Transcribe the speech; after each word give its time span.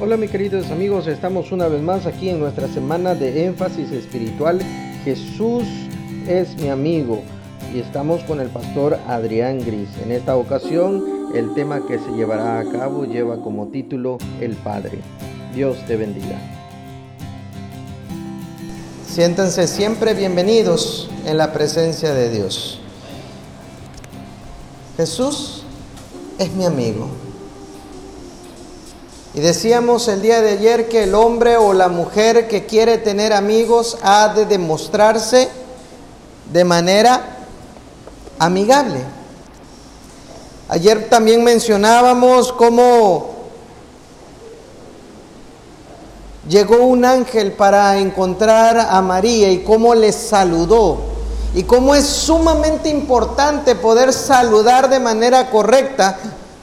Hola 0.00 0.16
mis 0.16 0.30
queridos 0.30 0.70
amigos, 0.70 1.08
estamos 1.08 1.50
una 1.50 1.66
vez 1.66 1.82
más 1.82 2.06
aquí 2.06 2.28
en 2.28 2.38
nuestra 2.38 2.68
semana 2.68 3.16
de 3.16 3.46
énfasis 3.46 3.90
espiritual. 3.90 4.60
Jesús 5.02 5.64
es 6.28 6.56
mi 6.58 6.68
amigo 6.68 7.20
y 7.74 7.80
estamos 7.80 8.22
con 8.22 8.40
el 8.40 8.48
pastor 8.48 8.96
Adrián 9.08 9.58
Gris. 9.58 9.88
En 10.00 10.12
esta 10.12 10.36
ocasión 10.36 11.04
el 11.34 11.52
tema 11.54 11.84
que 11.84 11.98
se 11.98 12.12
llevará 12.12 12.60
a 12.60 12.70
cabo 12.70 13.06
lleva 13.06 13.42
como 13.42 13.66
título 13.68 14.18
El 14.40 14.54
Padre. 14.54 15.00
Dios 15.52 15.76
te 15.88 15.96
bendiga. 15.96 16.38
Siéntanse 19.04 19.66
siempre 19.66 20.14
bienvenidos 20.14 21.10
en 21.26 21.36
la 21.36 21.52
presencia 21.52 22.14
de 22.14 22.30
Dios. 22.30 22.78
Jesús 24.96 25.64
es 26.38 26.52
mi 26.52 26.66
amigo. 26.66 27.27
Y 29.38 29.40
decíamos 29.40 30.08
el 30.08 30.20
día 30.20 30.42
de 30.42 30.50
ayer 30.50 30.88
que 30.88 31.04
el 31.04 31.14
hombre 31.14 31.56
o 31.56 31.72
la 31.72 31.86
mujer 31.86 32.48
que 32.48 32.66
quiere 32.66 32.98
tener 32.98 33.32
amigos 33.32 33.96
ha 34.02 34.34
de 34.34 34.46
demostrarse 34.46 35.48
de 36.52 36.64
manera 36.64 37.36
amigable. 38.40 38.98
Ayer 40.68 41.08
también 41.08 41.44
mencionábamos 41.44 42.52
cómo 42.52 43.36
llegó 46.48 46.78
un 46.78 47.04
ángel 47.04 47.52
para 47.52 47.96
encontrar 47.98 48.88
a 48.90 49.00
María 49.02 49.52
y 49.52 49.62
cómo 49.62 49.94
le 49.94 50.10
saludó. 50.10 50.98
Y 51.54 51.62
cómo 51.62 51.94
es 51.94 52.06
sumamente 52.06 52.88
importante 52.88 53.76
poder 53.76 54.12
saludar 54.12 54.90
de 54.90 54.98
manera 54.98 55.48
correcta 55.48 56.18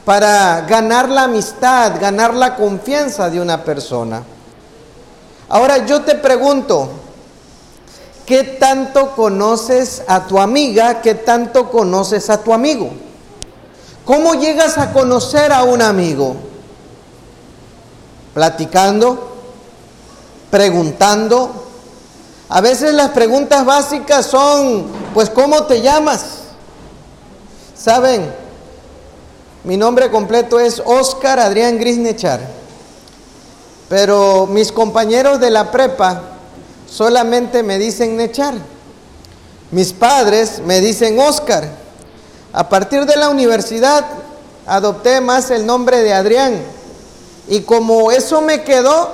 para 0.06 0.60
ganar 0.60 1.08
la 1.08 1.24
amistad, 1.24 2.00
ganar 2.00 2.32
la 2.32 2.54
confianza 2.54 3.28
de 3.28 3.40
una 3.40 3.64
persona. 3.64 4.22
Ahora 5.48 5.84
yo 5.84 6.02
te 6.02 6.14
pregunto, 6.14 6.90
¿qué 8.24 8.44
tanto 8.44 9.16
conoces 9.16 10.04
a 10.06 10.24
tu 10.28 10.38
amiga? 10.38 11.02
¿Qué 11.02 11.16
tanto 11.16 11.72
conoces 11.72 12.30
a 12.30 12.38
tu 12.38 12.52
amigo? 12.52 12.88
¿Cómo 14.04 14.34
llegas 14.34 14.78
a 14.78 14.92
conocer 14.92 15.52
a 15.52 15.64
un 15.64 15.82
amigo? 15.82 16.36
Platicando, 18.32 19.34
preguntando. 20.52 21.64
A 22.48 22.60
veces 22.60 22.94
las 22.94 23.10
preguntas 23.10 23.64
básicas 23.64 24.24
son, 24.24 24.86
pues, 25.12 25.28
¿cómo 25.30 25.64
te 25.64 25.82
llamas? 25.82 26.26
¿Saben? 27.76 28.45
Mi 29.66 29.76
nombre 29.76 30.12
completo 30.12 30.60
es 30.60 30.80
Oscar 30.84 31.40
Adrián 31.40 31.76
Grisnechar. 31.76 32.38
Pero 33.88 34.46
mis 34.46 34.70
compañeros 34.70 35.40
de 35.40 35.50
la 35.50 35.72
prepa 35.72 36.22
solamente 36.88 37.64
me 37.64 37.76
dicen 37.76 38.16
Nechar. 38.16 38.54
Mis 39.72 39.92
padres 39.92 40.60
me 40.64 40.80
dicen 40.80 41.18
Oscar. 41.18 41.68
A 42.52 42.68
partir 42.68 43.06
de 43.06 43.16
la 43.16 43.28
universidad 43.28 44.04
adopté 44.68 45.20
más 45.20 45.50
el 45.50 45.66
nombre 45.66 46.00
de 46.00 46.14
Adrián. 46.14 46.62
Y 47.48 47.62
como 47.62 48.12
eso 48.12 48.40
me 48.42 48.62
quedó, 48.62 49.10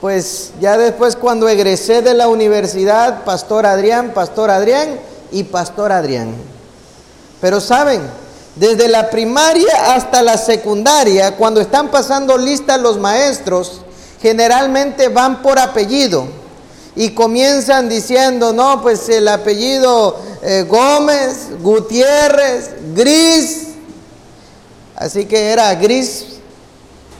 pues 0.00 0.52
ya 0.60 0.78
después 0.78 1.16
cuando 1.16 1.48
egresé 1.48 2.00
de 2.00 2.14
la 2.14 2.28
universidad, 2.28 3.24
Pastor 3.24 3.66
Adrián, 3.66 4.12
Pastor 4.14 4.50
Adrián 4.50 5.00
y 5.32 5.42
Pastor 5.42 5.90
Adrián. 5.90 6.32
Pero 7.40 7.60
saben, 7.60 8.21
desde 8.56 8.88
la 8.88 9.08
primaria 9.08 9.94
hasta 9.94 10.22
la 10.22 10.36
secundaria, 10.36 11.36
cuando 11.36 11.60
están 11.60 11.90
pasando 11.90 12.36
lista 12.36 12.76
los 12.76 12.98
maestros, 12.98 13.80
generalmente 14.20 15.08
van 15.08 15.42
por 15.42 15.58
apellido 15.58 16.26
y 16.94 17.10
comienzan 17.10 17.88
diciendo, 17.88 18.52
no, 18.52 18.82
pues 18.82 19.08
el 19.08 19.26
apellido 19.28 20.18
eh, 20.42 20.66
Gómez, 20.68 21.48
Gutiérrez, 21.62 22.70
Gris. 22.94 23.68
Así 24.96 25.24
que 25.24 25.50
era 25.50 25.74
Gris 25.74 26.26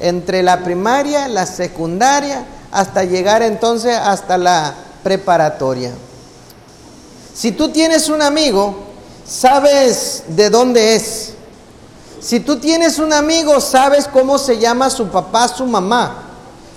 entre 0.00 0.42
la 0.42 0.62
primaria, 0.62 1.28
la 1.28 1.46
secundaria, 1.46 2.44
hasta 2.70 3.04
llegar 3.04 3.42
entonces 3.42 3.96
hasta 3.96 4.36
la 4.36 4.74
preparatoria. 5.02 5.92
Si 7.34 7.52
tú 7.52 7.70
tienes 7.70 8.08
un 8.08 8.20
amigo, 8.20 8.91
sabes 9.32 10.24
de 10.28 10.50
dónde 10.50 10.94
es. 10.94 11.32
Si 12.20 12.40
tú 12.40 12.56
tienes 12.56 12.98
un 12.98 13.12
amigo, 13.12 13.60
sabes 13.60 14.06
cómo 14.06 14.38
se 14.38 14.58
llama 14.58 14.90
su 14.90 15.08
papá, 15.08 15.48
su 15.48 15.66
mamá. 15.66 16.24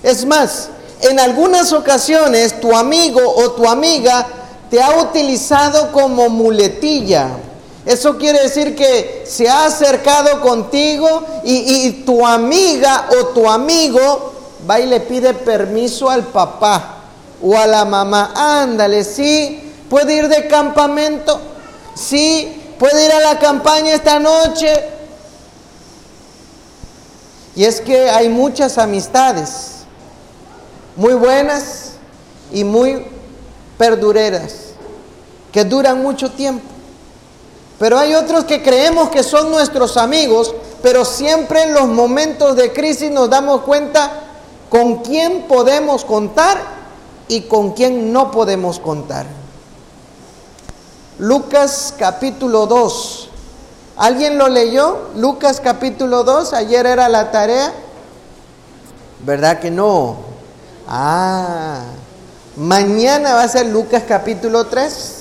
Es 0.02 0.26
más, 0.26 0.70
en 1.02 1.20
algunas 1.20 1.74
ocasiones 1.74 2.60
tu 2.60 2.76
amigo 2.76 3.22
o 3.22 3.52
tu 3.52 3.68
amiga 3.68 4.26
te 4.70 4.82
ha 4.82 5.02
utilizado 5.02 5.92
como 5.92 6.30
muletilla. 6.30 7.30
Eso 7.86 8.18
quiere 8.18 8.42
decir 8.42 8.76
que 8.76 9.26
se 9.28 9.48
ha 9.48 9.66
acercado 9.66 10.42
contigo 10.42 11.24
y, 11.44 11.86
y, 11.86 11.92
tu 12.04 12.26
amiga 12.26 13.10
o 13.20 13.28
tu 13.28 13.48
amigo 13.48 14.34
va 14.68 14.80
y 14.80 14.88
le 14.88 15.02
pide 15.02 15.36
permiso 15.36 16.10
al 16.10 16.24
papá 16.24 16.96
o 17.44 17.56
a 17.56 17.68
la 17.68 17.86
mamá. 17.86 18.32
Ándale, 18.36 19.04
sí, 19.04 19.72
puede 19.88 20.16
ir 20.16 20.28
de 20.28 20.48
campamento. 20.48 21.55
Sí, 21.96 22.76
puede 22.78 23.06
ir 23.06 23.12
a 23.12 23.22
la 23.22 23.40
campaña 23.40 23.94
esta 23.94 24.20
noche. 24.20 24.68
Y 27.56 27.64
es 27.64 27.80
que 27.80 28.10
hay 28.10 28.28
muchas 28.28 28.78
amistades, 28.78 29.86
muy 30.98 31.14
buenas 31.14 31.94
y 32.52 32.66
muy 32.66 33.06
perdureras, 33.78 34.74
que 35.54 35.64
duran 35.64 36.02
mucho 36.02 36.32
tiempo. 36.32 36.66
Pero 37.80 37.98
hay 37.98 38.14
otros 38.14 38.44
que 38.44 38.62
creemos 38.62 39.10
que 39.10 39.24
son 39.24 39.50
nuestros 39.52 39.96
amigos, 39.96 40.54
pero 40.84 41.06
siempre 41.06 41.64
en 41.64 41.74
los 41.74 41.88
momentos 41.88 42.58
de 42.58 42.74
crisis 42.74 43.10
nos 43.10 43.30
damos 43.30 43.62
cuenta 43.62 44.12
con 44.70 44.98
quién 44.98 45.44
podemos 45.44 46.04
contar 46.04 46.62
y 47.30 47.42
con 47.42 47.72
quién 47.72 48.12
no 48.12 48.32
podemos 48.32 48.80
contar. 48.80 49.45
Lucas 51.18 51.94
capítulo 51.98 52.68
2. 52.68 53.30
¿Alguien 53.96 54.38
lo 54.38 54.50
leyó? 54.50 55.10
Lucas 55.16 55.62
capítulo 55.62 56.26
2, 56.26 56.52
ayer 56.52 56.86
era 56.86 57.08
la 57.08 57.32
tarea. 57.32 57.72
¿Verdad 59.26 59.60
que 59.60 59.72
no? 59.72 60.18
Ah, 60.90 61.84
mañana 62.58 63.36
va 63.36 63.44
a 63.44 63.48
ser 63.48 63.68
Lucas 63.68 64.04
capítulo 64.06 64.66
3. 64.66 65.12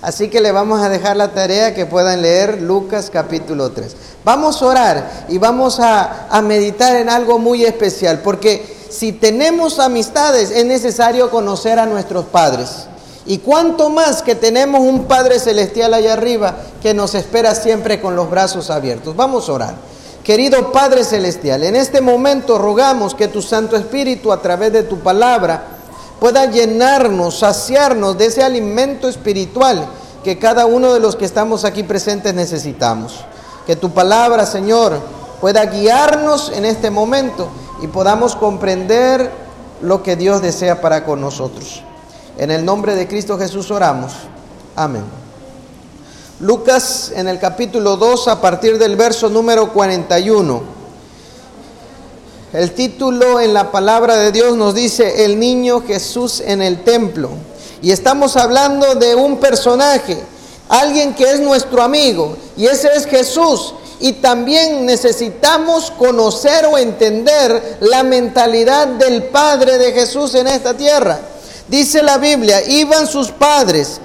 Así 0.00 0.30
que 0.30 0.40
le 0.40 0.52
vamos 0.52 0.80
a 0.80 0.88
dejar 0.88 1.18
la 1.18 1.32
tarea 1.32 1.74
que 1.74 1.84
puedan 1.84 2.22
leer 2.22 2.62
Lucas 2.62 3.10
capítulo 3.10 3.72
3. 3.72 3.94
Vamos 4.24 4.62
a 4.62 4.66
orar 4.66 5.26
y 5.28 5.36
vamos 5.36 5.80
a, 5.80 6.28
a 6.30 6.40
meditar 6.40 6.96
en 6.96 7.10
algo 7.10 7.38
muy 7.38 7.66
especial, 7.66 8.20
porque 8.20 8.78
si 8.88 9.12
tenemos 9.12 9.78
amistades 9.78 10.50
es 10.50 10.64
necesario 10.64 11.30
conocer 11.30 11.78
a 11.78 11.84
nuestros 11.84 12.24
padres. 12.24 12.86
Y 13.30 13.38
cuánto 13.38 13.90
más 13.90 14.22
que 14.22 14.34
tenemos 14.34 14.80
un 14.80 15.04
Padre 15.04 15.38
Celestial 15.38 15.94
allá 15.94 16.14
arriba 16.14 16.56
que 16.82 16.94
nos 16.94 17.14
espera 17.14 17.54
siempre 17.54 18.00
con 18.00 18.16
los 18.16 18.28
brazos 18.28 18.70
abiertos. 18.70 19.14
Vamos 19.14 19.48
a 19.48 19.52
orar. 19.52 19.74
Querido 20.24 20.72
Padre 20.72 21.04
Celestial, 21.04 21.62
en 21.62 21.76
este 21.76 22.00
momento 22.00 22.58
rogamos 22.58 23.14
que 23.14 23.28
tu 23.28 23.40
Santo 23.40 23.76
Espíritu 23.76 24.32
a 24.32 24.42
través 24.42 24.72
de 24.72 24.82
tu 24.82 24.98
palabra 24.98 25.62
pueda 26.18 26.46
llenarnos, 26.46 27.38
saciarnos 27.38 28.18
de 28.18 28.26
ese 28.26 28.42
alimento 28.42 29.08
espiritual 29.08 29.86
que 30.24 30.36
cada 30.36 30.66
uno 30.66 30.92
de 30.92 30.98
los 30.98 31.14
que 31.14 31.24
estamos 31.24 31.64
aquí 31.64 31.84
presentes 31.84 32.34
necesitamos. 32.34 33.24
Que 33.64 33.76
tu 33.76 33.92
palabra, 33.92 34.44
Señor, 34.44 34.98
pueda 35.40 35.66
guiarnos 35.66 36.50
en 36.50 36.64
este 36.64 36.90
momento 36.90 37.46
y 37.80 37.86
podamos 37.86 38.34
comprender 38.34 39.30
lo 39.82 40.02
que 40.02 40.16
Dios 40.16 40.42
desea 40.42 40.80
para 40.80 41.04
con 41.04 41.20
nosotros. 41.20 41.84
En 42.40 42.50
el 42.50 42.64
nombre 42.64 42.96
de 42.96 43.06
Cristo 43.06 43.36
Jesús 43.36 43.70
oramos. 43.70 44.12
Amén. 44.74 45.02
Lucas 46.40 47.12
en 47.14 47.28
el 47.28 47.38
capítulo 47.38 47.98
2 47.98 48.28
a 48.28 48.40
partir 48.40 48.78
del 48.78 48.96
verso 48.96 49.28
número 49.28 49.74
41. 49.74 50.62
El 52.54 52.70
título 52.72 53.40
en 53.40 53.52
la 53.52 53.70
palabra 53.70 54.16
de 54.16 54.32
Dios 54.32 54.56
nos 54.56 54.74
dice 54.74 55.26
El 55.26 55.38
niño 55.38 55.82
Jesús 55.86 56.40
en 56.40 56.62
el 56.62 56.82
templo. 56.82 57.28
Y 57.82 57.90
estamos 57.90 58.38
hablando 58.38 58.94
de 58.94 59.14
un 59.14 59.36
personaje, 59.36 60.18
alguien 60.70 61.12
que 61.12 61.24
es 61.24 61.40
nuestro 61.40 61.82
amigo, 61.82 62.38
y 62.56 62.68
ese 62.68 62.88
es 62.96 63.04
Jesús. 63.04 63.74
Y 64.00 64.14
también 64.14 64.86
necesitamos 64.86 65.90
conocer 65.90 66.64
o 66.64 66.78
entender 66.78 67.76
la 67.80 68.02
mentalidad 68.02 68.86
del 68.88 69.24
Padre 69.24 69.76
de 69.76 69.92
Jesús 69.92 70.34
en 70.34 70.46
esta 70.46 70.72
tierra. 70.72 71.20
Dice 71.70 72.02
la 72.02 72.18
Biblia, 72.18 72.62
iban 72.66 73.06
sus 73.06 73.30
padres 73.30 74.00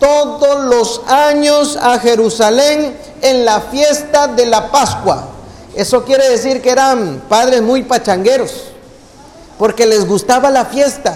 todos 0.00 0.64
los 0.64 1.00
años 1.06 1.78
a 1.80 2.00
Jerusalén 2.00 2.96
en 3.22 3.44
la 3.44 3.60
fiesta 3.60 4.26
de 4.26 4.46
la 4.46 4.72
Pascua. 4.72 5.28
Eso 5.76 6.04
quiere 6.04 6.28
decir 6.28 6.60
que 6.60 6.70
eran 6.70 7.22
padres 7.28 7.62
muy 7.62 7.84
pachangueros, 7.84 8.52
porque 9.58 9.86
les 9.86 10.06
gustaba 10.06 10.50
la 10.50 10.64
fiesta, 10.64 11.14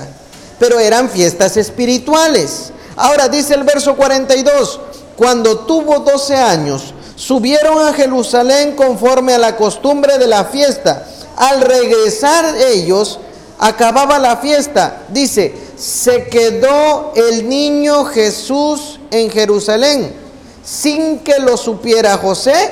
pero 0.60 0.78
eran 0.78 1.10
fiestas 1.10 1.56
espirituales. 1.56 2.70
Ahora 2.94 3.28
dice 3.28 3.54
el 3.54 3.64
verso 3.64 3.96
42, 3.96 4.80
cuando 5.16 5.60
tuvo 5.60 5.98
12 5.98 6.36
años, 6.36 6.94
subieron 7.16 7.84
a 7.84 7.92
Jerusalén 7.92 8.76
conforme 8.76 9.34
a 9.34 9.38
la 9.38 9.56
costumbre 9.56 10.16
de 10.18 10.28
la 10.28 10.44
fiesta. 10.44 11.04
Al 11.36 11.60
regresar 11.60 12.54
ellos, 12.56 13.18
acababa 13.58 14.18
la 14.18 14.36
fiesta. 14.38 15.02
Dice, 15.08 15.54
se 15.76 16.28
quedó 16.28 17.12
el 17.14 17.48
niño 17.48 18.04
Jesús 18.04 18.98
en 19.10 19.30
Jerusalén 19.30 20.28
sin 20.68 21.20
que 21.20 21.38
lo 21.38 21.56
supiera 21.56 22.18
José 22.18 22.70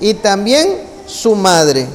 y 0.00 0.14
también 0.14 0.80
su 1.06 1.34
madre. 1.34 1.86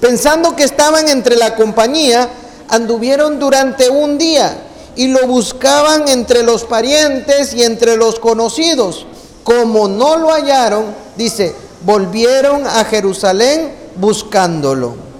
Pensando 0.00 0.56
que 0.56 0.64
estaban 0.64 1.08
entre 1.08 1.36
la 1.36 1.54
compañía, 1.54 2.28
anduvieron 2.68 3.38
durante 3.38 3.88
un 3.88 4.18
día 4.18 4.56
y 4.96 5.08
lo 5.08 5.26
buscaban 5.26 6.08
entre 6.08 6.42
los 6.42 6.64
parientes 6.64 7.54
y 7.54 7.62
entre 7.62 7.96
los 7.96 8.18
conocidos. 8.18 9.06
Como 9.44 9.86
no 9.86 10.16
lo 10.16 10.30
hallaron, 10.30 10.86
dice, 11.16 11.54
volvieron 11.84 12.66
a 12.66 12.84
Jerusalén 12.84 13.72
buscándolo. 13.96 15.11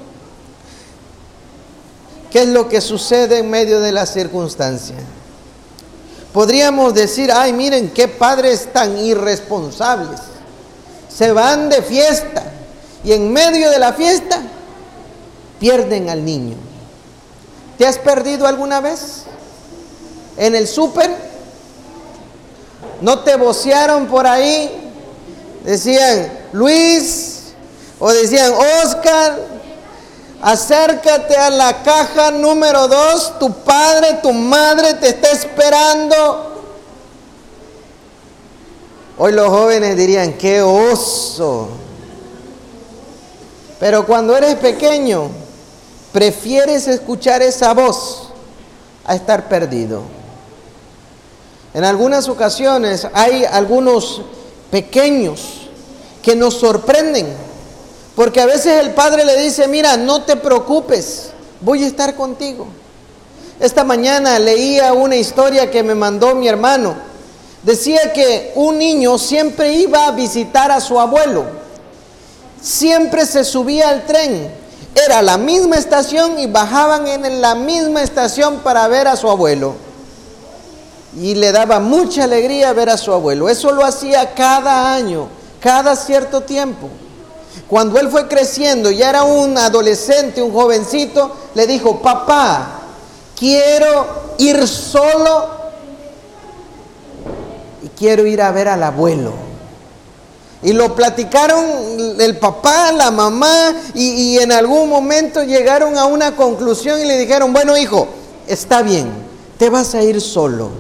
¿Qué 2.33 2.43
es 2.43 2.49
lo 2.49 2.67
que 2.67 2.81
sucede 2.81 3.39
en 3.39 3.51
medio 3.51 3.81
de 3.81 3.93
la 3.93 4.07
circunstancia? 4.07 4.97
Podríamos 6.33 6.95
decir, 6.95 7.31
ay, 7.31 7.53
miren 7.53 7.91
qué 7.91 8.09
padres 8.09 8.73
tan 8.73 8.97
irresponsables. 8.97 10.19
Se 11.15 11.31
van 11.31 11.69
de 11.69 11.83
fiesta 11.83 12.43
y 13.05 13.13
en 13.13 13.31
medio 13.31 13.71
de 13.71 13.79
la 13.79 13.93
fiesta 13.93 14.41
pierden 15.61 16.09
al 16.09 16.25
niño. 16.25 16.57
¿Te 17.77 17.87
has 17.87 17.99
perdido 17.99 18.47
alguna 18.47 18.81
vez? 18.81 19.25
¿En 20.39 20.55
el 20.55 20.67
súper? 20.67 21.15
¿No 23.03 23.19
te 23.19 23.37
vocearon 23.37 24.07
por 24.07 24.27
ahí? 24.27 24.91
Decían, 25.65 26.33
Luis, 26.53 27.41
o 27.99 28.11
decían, 28.11 28.55
Oscar, 28.83 29.52
acércate 30.43 31.37
a 31.37 31.51
la 31.51 31.83
caja 31.83 32.33
número 32.33 32.89
dos, 32.89 33.39
tu 33.39 33.53
padre, 33.63 34.19
tu 34.23 34.33
madre 34.33 34.95
te 34.95 35.09
está 35.11 35.31
esperando. 35.31 36.65
Hoy 39.17 39.33
los 39.33 39.49
jóvenes 39.49 39.97
dirían, 39.97 40.33
qué 40.35 40.61
oso. 40.61 41.69
Pero 43.79 44.05
cuando 44.05 44.37
eres 44.37 44.57
pequeño, 44.57 45.31
prefieres 46.13 46.89
escuchar 46.89 47.41
esa 47.43 47.73
voz 47.73 48.29
a 49.05 49.15
estar 49.15 49.49
perdido. 49.49 50.03
En 51.75 51.85
algunas 51.85 52.29
ocasiones 52.29 53.07
hay 53.15 53.45
algunos 53.45 54.23
pequeños 54.71 55.69
que 56.23 56.37
nos 56.37 56.55
sorprenden, 56.55 57.35
porque 58.15 58.41
a 58.41 58.47
veces 58.47 58.81
el 58.81 58.93
padre 58.93 59.25
le 59.25 59.41
dice, 59.41 59.69
mira, 59.69 59.97
no 59.97 60.23
te 60.23 60.37
preocupes, 60.37 61.31
voy 61.61 61.85
a 61.85 61.87
estar 61.87 62.15
contigo. 62.15 62.67
Esta 63.61 63.85
mañana 63.85 64.39
leía 64.39 64.93
una 64.93 65.17
historia 65.17 65.71
que 65.71 65.83
me 65.83 65.95
mandó 65.95 66.35
mi 66.35 66.49
hermano. 66.49 66.95
Decía 67.63 68.13
que 68.13 68.53
un 68.57 68.79
niño 68.79 69.19
siempre 69.19 69.73
iba 69.73 70.07
a 70.07 70.11
visitar 70.11 70.71
a 70.71 70.81
su 70.81 70.99
abuelo 70.99 71.63
siempre 72.63 73.27
se 73.27 73.45
subía 73.45 73.91
al 73.91 74.07
tren. 74.07 74.51
Era 74.95 75.21
la 75.21 75.37
misma 75.37 75.77
estación 75.77 76.39
y 76.39 76.47
bajaban 76.47 77.07
en 77.07 77.41
la 77.41 77.55
misma 77.55 78.03
estación 78.03 78.61
para 78.61 78.87
ver 78.89 79.09
a 79.09 79.17
su 79.17 79.29
abuelo. 79.29 79.75
Y 81.19 81.35
le 81.35 81.53
daba 81.53 81.81
mucha 81.81 82.25
alegría 82.25 82.73
ver 82.73 82.89
a 82.89 82.97
su 82.97 83.13
abuelo. 83.13 83.49
Eso 83.49 83.73
lo 83.73 83.85
hacía 83.85 84.35
cada 84.35 84.95
año, 84.95 85.29
cada 85.61 85.97
cierto 85.97 86.43
tiempo. 86.43 86.89
Cuando 87.69 87.99
él 87.99 88.11
fue 88.11 88.29
creciendo, 88.29 88.91
ya 88.91 89.11
era 89.11 89.25
un 89.25 89.57
adolescente, 89.57 90.43
un 90.43 90.53
jovencito, 90.53 91.35
le 91.55 91.67
dijo, 91.67 92.01
papá, 92.03 92.81
quiero 93.39 94.35
ir 94.39 94.67
solo 94.69 95.49
y 97.83 97.89
quiero 97.89 98.27
ir 98.27 98.43
a 98.43 98.53
ver 98.53 98.69
al 98.69 98.83
abuelo. 98.83 99.33
Y 100.63 100.73
lo 100.73 100.95
platicaron 100.95 102.21
el 102.21 102.39
papá, 102.39 102.93
la 102.93 103.11
mamá, 103.11 103.75
y, 103.95 104.39
en 104.39 104.53
algún 104.53 104.89
momento 104.89 105.43
llegaron 105.43 105.99
a 105.99 106.05
una 106.05 106.37
conclusión 106.37 107.01
y 107.01 107.05
le 107.05 107.19
dijeron, 107.19 107.53
bueno 107.53 107.77
hijo, 107.77 108.07
está 108.47 108.83
bien, 108.83 109.11
te 109.59 109.69
vas 109.71 109.95
a 109.97 110.03
ir 110.03 110.21
solo. 110.21 110.71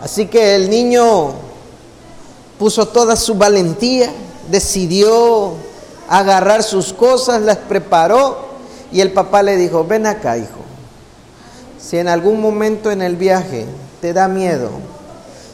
Así 0.00 0.26
que 0.26 0.56
el 0.56 0.68
niño 0.68 1.34
puso 2.58 2.88
toda 2.88 3.14
su 3.14 3.36
valentía, 3.36 4.12
decidió 4.50 5.54
agarrar 6.08 6.62
sus 6.62 6.92
cosas, 6.92 7.42
las 7.42 7.58
preparó 7.58 8.52
y 8.90 9.00
el 9.00 9.12
papá 9.12 9.42
le 9.42 9.56
dijo, 9.56 9.84
ven 9.84 10.06
acá 10.06 10.36
hijo, 10.36 10.60
si 11.80 11.98
en 11.98 12.08
algún 12.08 12.40
momento 12.40 12.90
en 12.90 13.02
el 13.02 13.16
viaje 13.16 13.66
te 14.00 14.12
da 14.12 14.28
miedo, 14.28 14.70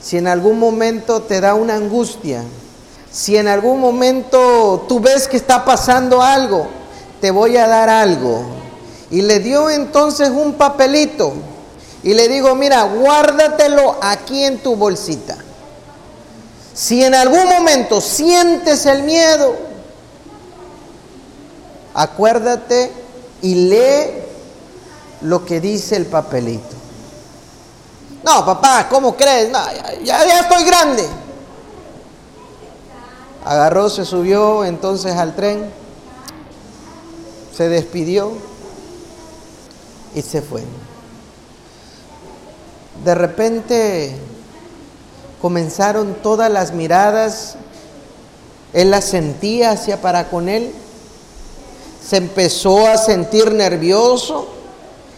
si 0.00 0.16
en 0.16 0.26
algún 0.26 0.58
momento 0.58 1.22
te 1.22 1.40
da 1.40 1.54
una 1.54 1.74
angustia, 1.74 2.42
si 3.10 3.36
en 3.36 3.48
algún 3.48 3.80
momento 3.80 4.84
tú 4.88 5.00
ves 5.00 5.28
que 5.28 5.36
está 5.36 5.64
pasando 5.64 6.22
algo, 6.22 6.66
te 7.20 7.30
voy 7.30 7.56
a 7.56 7.66
dar 7.66 7.88
algo. 7.88 8.42
Y 9.10 9.22
le 9.22 9.40
dio 9.40 9.70
entonces 9.70 10.28
un 10.28 10.54
papelito 10.54 11.32
y 12.02 12.14
le 12.14 12.28
digo, 12.28 12.54
mira, 12.54 12.82
guárdatelo 12.84 13.96
aquí 14.00 14.44
en 14.44 14.58
tu 14.58 14.76
bolsita. 14.76 15.36
Si 16.78 17.02
en 17.02 17.12
algún 17.12 17.48
momento 17.48 18.00
sientes 18.00 18.86
el 18.86 19.02
miedo, 19.02 19.56
acuérdate 21.92 22.92
y 23.42 23.68
lee 23.68 24.22
lo 25.22 25.44
que 25.44 25.60
dice 25.60 25.96
el 25.96 26.06
papelito. 26.06 26.76
No, 28.22 28.46
papá, 28.46 28.86
¿cómo 28.88 29.16
crees? 29.16 29.50
ya, 30.04 30.24
ya 30.24 30.38
estoy 30.38 30.62
grande. 30.62 31.04
Agarró, 33.44 33.90
se 33.90 34.04
subió 34.04 34.64
entonces 34.64 35.16
al 35.16 35.34
tren, 35.34 35.68
se 37.56 37.68
despidió 37.68 38.34
y 40.14 40.22
se 40.22 40.42
fue. 40.42 40.62
De 43.04 43.16
repente 43.16 44.16
comenzaron 45.40 46.16
todas 46.22 46.50
las 46.50 46.72
miradas, 46.72 47.56
él 48.72 48.90
las 48.90 49.04
sentía 49.04 49.72
hacia 49.72 50.00
para 50.00 50.28
con 50.30 50.48
él, 50.48 50.72
se 52.06 52.16
empezó 52.16 52.86
a 52.86 52.96
sentir 52.96 53.52
nervioso 53.52 54.58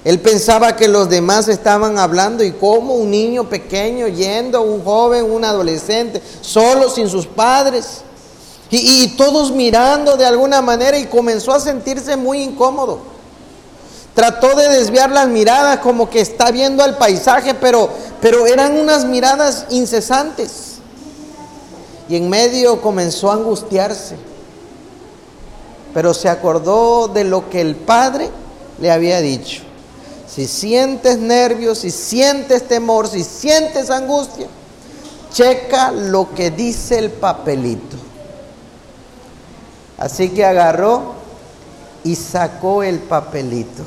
él 0.05 0.19
pensaba 0.21 0.77
que 0.77 0.89
los 0.89 1.11
demás 1.11 1.49
estaban 1.49 1.99
hablando 1.99 2.43
y 2.43 2.53
cómo 2.53 2.95
un 2.95 3.11
niño 3.11 3.49
pequeño 3.49 4.09
yendo, 4.09 4.63
un 4.63 4.83
joven, 4.83 5.31
un 5.31 5.45
adolescente, 5.45 6.23
solo 6.41 6.89
sin 6.89 7.09
sus 7.09 7.27
padres. 7.27 8.03
Y, 8.71 9.09
todos 9.17 9.51
mirando 9.51 10.17
de 10.17 10.25
alguna 10.25 10.63
manera 10.63 10.97
y 10.97 11.07
comenzó 11.07 11.53
a 11.53 11.61
sentirse 11.61 12.17
muy 12.17 12.41
incómodo. 12.41 13.01
Trató 14.21 14.55
de 14.55 14.69
desviar 14.69 15.11
las 15.11 15.29
miradas 15.29 15.79
como 15.79 16.11
que 16.11 16.21
está 16.21 16.51
viendo 16.51 16.85
al 16.85 16.99
paisaje, 16.99 17.55
pero, 17.55 17.89
pero 18.21 18.47
eran 18.47 18.77
unas 18.77 19.07
miradas 19.07 19.65
incesantes. 19.71 20.75
Y 22.07 22.17
en 22.17 22.29
medio 22.29 22.83
comenzó 22.83 23.31
a 23.31 23.37
angustiarse. 23.37 24.17
Pero 25.95 26.13
se 26.13 26.29
acordó 26.29 27.09
de 27.09 27.25
lo 27.25 27.49
que 27.49 27.63
el 27.63 27.77
padre 27.77 28.29
le 28.79 28.91
había 28.91 29.23
dicho. 29.23 29.63
Si 30.29 30.47
sientes 30.47 31.17
nervios, 31.17 31.79
si 31.79 31.91
sientes 31.91 32.69
temor, 32.69 33.09
si 33.09 33.25
sientes 33.25 33.89
angustia, 33.89 34.49
checa 35.33 35.93
lo 35.93 36.35
que 36.35 36.51
dice 36.51 36.99
el 36.99 37.11
papelito. 37.11 37.97
Así 39.97 40.29
que 40.29 40.45
agarró 40.45 41.15
y 42.05 42.17
sacó 42.17 42.83
el 42.83 42.99
papelito. 42.99 43.83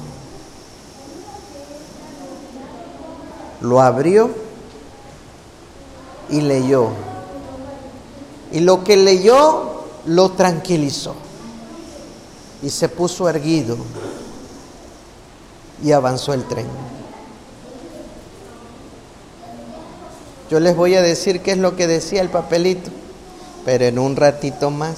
Lo 3.63 3.82
abrió 3.82 4.29
y 6.29 6.41
leyó. 6.41 6.89
Y 8.51 8.60
lo 8.60 8.84
que 8.84 8.98
leyó 8.98 9.86
lo 10.05 10.32
tranquilizó. 10.32 11.15
Y 12.62 12.70
se 12.70 12.89
puso 12.89 13.27
erguido 13.29 13.77
y 15.82 15.93
avanzó 15.93 16.34
el 16.34 16.43
tren. 16.43 16.67
Yo 20.50 20.60
les 20.60 20.75
voy 20.75 20.96
a 20.96 21.01
decir 21.01 21.41
qué 21.41 21.53
es 21.53 21.58
lo 21.58 21.77
que 21.77 21.88
decía 21.88 22.22
el 22.22 22.29
papelito, 22.29 22.91
pero 23.63 23.86
en 23.86 23.98
un 23.98 24.17
ratito 24.17 24.72
más. 24.72 24.98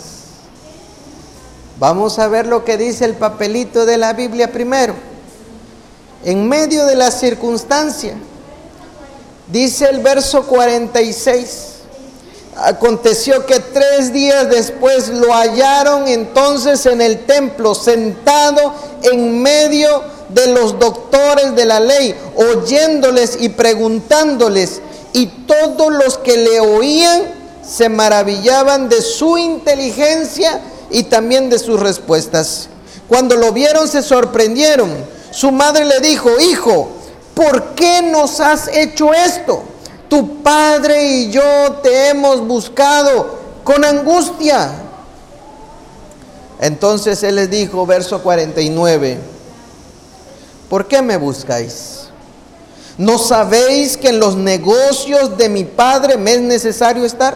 Vamos 1.79 2.17
a 2.17 2.27
ver 2.27 2.47
lo 2.47 2.65
que 2.65 2.77
dice 2.77 3.05
el 3.05 3.13
papelito 3.13 3.85
de 3.85 3.97
la 3.97 4.13
Biblia 4.13 4.51
primero. 4.51 4.95
En 6.23 6.49
medio 6.49 6.87
de 6.87 6.95
la 6.95 7.11
circunstancia, 7.11 8.17
dice 9.47 9.85
el 9.85 9.99
verso 9.99 10.43
46, 10.43 11.75
aconteció 12.57 13.45
que 13.45 13.59
tres 13.59 14.13
días 14.13 14.49
después 14.49 15.09
lo 15.09 15.33
hallaron 15.33 16.07
entonces 16.07 16.85
en 16.85 17.01
el 17.01 17.25
templo, 17.25 17.75
sentado 17.75 18.73
en 19.03 19.41
medio 19.41 20.03
de 20.29 20.47
los 20.47 20.79
doctores 20.79 21.55
de 21.55 21.65
la 21.65 21.79
ley, 21.79 22.15
oyéndoles 22.35 23.37
y 23.39 23.49
preguntándoles, 23.49 24.81
y 25.13 25.27
todos 25.47 25.93
los 25.93 26.17
que 26.17 26.37
le 26.37 26.59
oían 26.59 27.23
se 27.67 27.89
maravillaban 27.89 28.89
de 28.89 29.01
su 29.01 29.37
inteligencia 29.37 30.61
y 30.89 31.03
también 31.03 31.49
de 31.49 31.59
sus 31.59 31.79
respuestas. 31.79 32.69
Cuando 33.07 33.35
lo 33.35 33.51
vieron 33.51 33.87
se 33.87 34.01
sorprendieron. 34.01 34.91
Su 35.31 35.51
madre 35.51 35.85
le 35.85 35.99
dijo, 35.99 36.29
hijo, 36.39 36.89
¿por 37.35 37.75
qué 37.75 38.01
nos 38.01 38.39
has 38.39 38.67
hecho 38.69 39.13
esto? 39.13 39.63
Tu 40.09 40.41
padre 40.41 41.03
y 41.05 41.31
yo 41.31 41.73
te 41.83 42.09
hemos 42.09 42.39
buscado 42.41 43.37
con 43.63 43.83
angustia. 43.83 44.71
Entonces 46.59 47.21
él 47.23 47.35
les 47.35 47.49
dijo, 47.49 47.85
verso 47.85 48.23
49, 48.23 49.19
¿por 50.69 50.87
qué 50.87 51.01
me 51.01 51.17
buscáis? 51.17 52.05
¿No 52.97 53.17
sabéis 53.17 53.97
que 53.97 54.09
en 54.09 54.19
los 54.19 54.37
negocios 54.37 55.37
de 55.37 55.49
mi 55.49 55.65
padre 55.65 56.15
me 56.15 56.35
es 56.35 56.41
necesario 56.41 57.03
estar? 57.03 57.35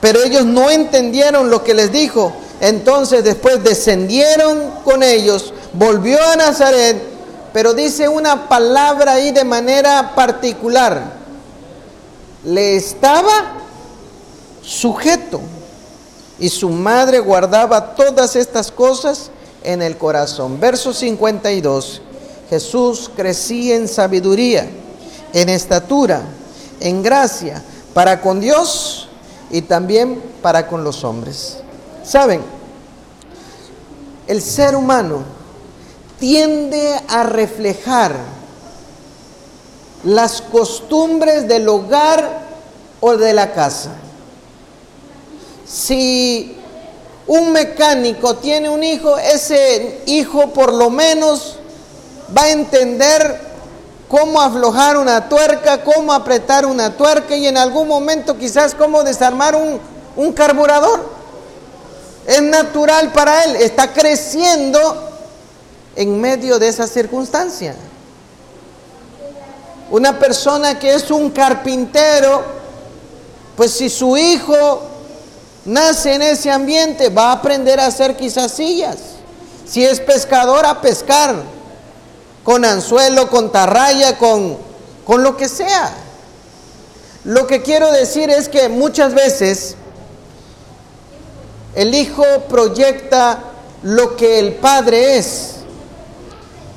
Pero 0.00 0.22
ellos 0.22 0.44
no 0.44 0.70
entendieron 0.70 1.48
lo 1.48 1.64
que 1.64 1.72
les 1.72 1.90
dijo. 1.90 2.34
Entonces 2.60 3.24
después 3.24 3.64
descendieron 3.64 4.70
con 4.84 5.02
ellos, 5.02 5.54
volvió 5.72 6.22
a 6.22 6.36
Nazaret, 6.36 7.13
pero 7.54 7.72
dice 7.72 8.08
una 8.08 8.48
palabra 8.48 9.12
ahí 9.12 9.30
de 9.30 9.44
manera 9.44 10.12
particular. 10.16 11.12
Le 12.42 12.74
estaba 12.74 13.30
sujeto 14.60 15.40
y 16.40 16.48
su 16.48 16.68
madre 16.68 17.20
guardaba 17.20 17.94
todas 17.94 18.34
estas 18.34 18.72
cosas 18.72 19.30
en 19.62 19.82
el 19.82 19.96
corazón. 19.96 20.58
Verso 20.58 20.92
52. 20.92 22.02
Jesús 22.50 23.08
crecía 23.14 23.76
en 23.76 23.86
sabiduría, 23.86 24.68
en 25.32 25.48
estatura, 25.48 26.22
en 26.80 27.04
gracia, 27.04 27.62
para 27.94 28.20
con 28.20 28.40
Dios 28.40 29.06
y 29.52 29.62
también 29.62 30.20
para 30.42 30.66
con 30.66 30.82
los 30.82 31.04
hombres. 31.04 31.58
Saben, 32.02 32.42
el 34.26 34.42
ser 34.42 34.74
humano 34.74 35.43
tiende 36.18 37.00
a 37.08 37.22
reflejar 37.24 38.16
las 40.04 40.42
costumbres 40.42 41.48
del 41.48 41.68
hogar 41.68 42.42
o 43.00 43.16
de 43.16 43.32
la 43.32 43.52
casa. 43.52 43.90
Si 45.66 46.56
un 47.26 47.52
mecánico 47.52 48.36
tiene 48.36 48.68
un 48.68 48.84
hijo, 48.84 49.16
ese 49.18 50.02
hijo 50.06 50.48
por 50.48 50.72
lo 50.72 50.90
menos 50.90 51.56
va 52.36 52.42
a 52.42 52.50
entender 52.50 53.40
cómo 54.08 54.40
aflojar 54.40 54.98
una 54.98 55.28
tuerca, 55.28 55.82
cómo 55.82 56.12
apretar 56.12 56.66
una 56.66 56.96
tuerca 56.96 57.34
y 57.34 57.46
en 57.46 57.56
algún 57.56 57.88
momento 57.88 58.36
quizás 58.36 58.74
cómo 58.74 59.02
desarmar 59.02 59.56
un, 59.56 59.80
un 60.16 60.32
carburador. 60.32 61.14
Es 62.26 62.42
natural 62.42 63.10
para 63.12 63.44
él, 63.44 63.56
está 63.56 63.92
creciendo 63.92 65.13
en 65.96 66.20
medio 66.20 66.58
de 66.58 66.68
esa 66.68 66.86
circunstancia. 66.86 67.74
Una 69.90 70.18
persona 70.18 70.78
que 70.78 70.94
es 70.94 71.10
un 71.10 71.30
carpintero, 71.30 72.42
pues 73.56 73.72
si 73.72 73.88
su 73.88 74.16
hijo 74.16 74.82
nace 75.64 76.14
en 76.14 76.22
ese 76.22 76.50
ambiente, 76.50 77.08
va 77.08 77.28
a 77.28 77.32
aprender 77.32 77.78
a 77.80 77.86
hacer 77.86 78.16
quizás 78.16 78.52
sillas. 78.52 78.96
Si 79.66 79.84
es 79.84 80.00
pescador, 80.00 80.66
a 80.66 80.80
pescar, 80.80 81.36
con 82.42 82.64
anzuelo, 82.64 83.30
con 83.30 83.50
tarraya, 83.50 84.18
con, 84.18 84.58
con 85.04 85.22
lo 85.22 85.36
que 85.36 85.48
sea. 85.48 85.94
Lo 87.24 87.46
que 87.46 87.62
quiero 87.62 87.90
decir 87.90 88.28
es 88.30 88.48
que 88.48 88.68
muchas 88.68 89.14
veces 89.14 89.76
el 91.74 91.94
Hijo 91.94 92.24
proyecta 92.48 93.38
lo 93.82 94.16
que 94.16 94.38
el 94.38 94.54
Padre 94.54 95.16
es. 95.18 95.54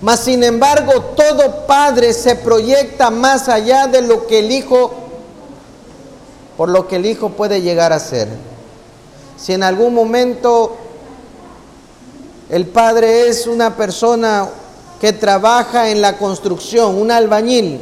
Mas 0.07 0.21
sin 0.21 0.41
embargo, 0.41 1.01
todo 1.17 1.67
Padre 1.67 2.13
se 2.13 2.37
proyecta 2.37 3.09
más 3.09 3.49
allá 3.49 3.87
de 3.87 4.01
lo 4.01 4.25
que 4.25 4.39
el 4.39 4.53
Hijo, 4.53 4.89
por 6.55 6.69
lo 6.69 6.87
que 6.87 6.95
el 6.95 7.05
Hijo 7.05 7.31
puede 7.31 7.61
llegar 7.61 7.91
a 7.91 7.99
ser. 7.99 8.29
Si 9.35 9.51
en 9.51 9.63
algún 9.63 9.93
momento 9.93 10.77
el 12.49 12.67
Padre 12.67 13.27
es 13.27 13.47
una 13.47 13.75
persona 13.75 14.47
que 15.01 15.11
trabaja 15.11 15.89
en 15.89 16.01
la 16.01 16.17
construcción, 16.17 16.95
un 16.95 17.11
albañil, 17.11 17.81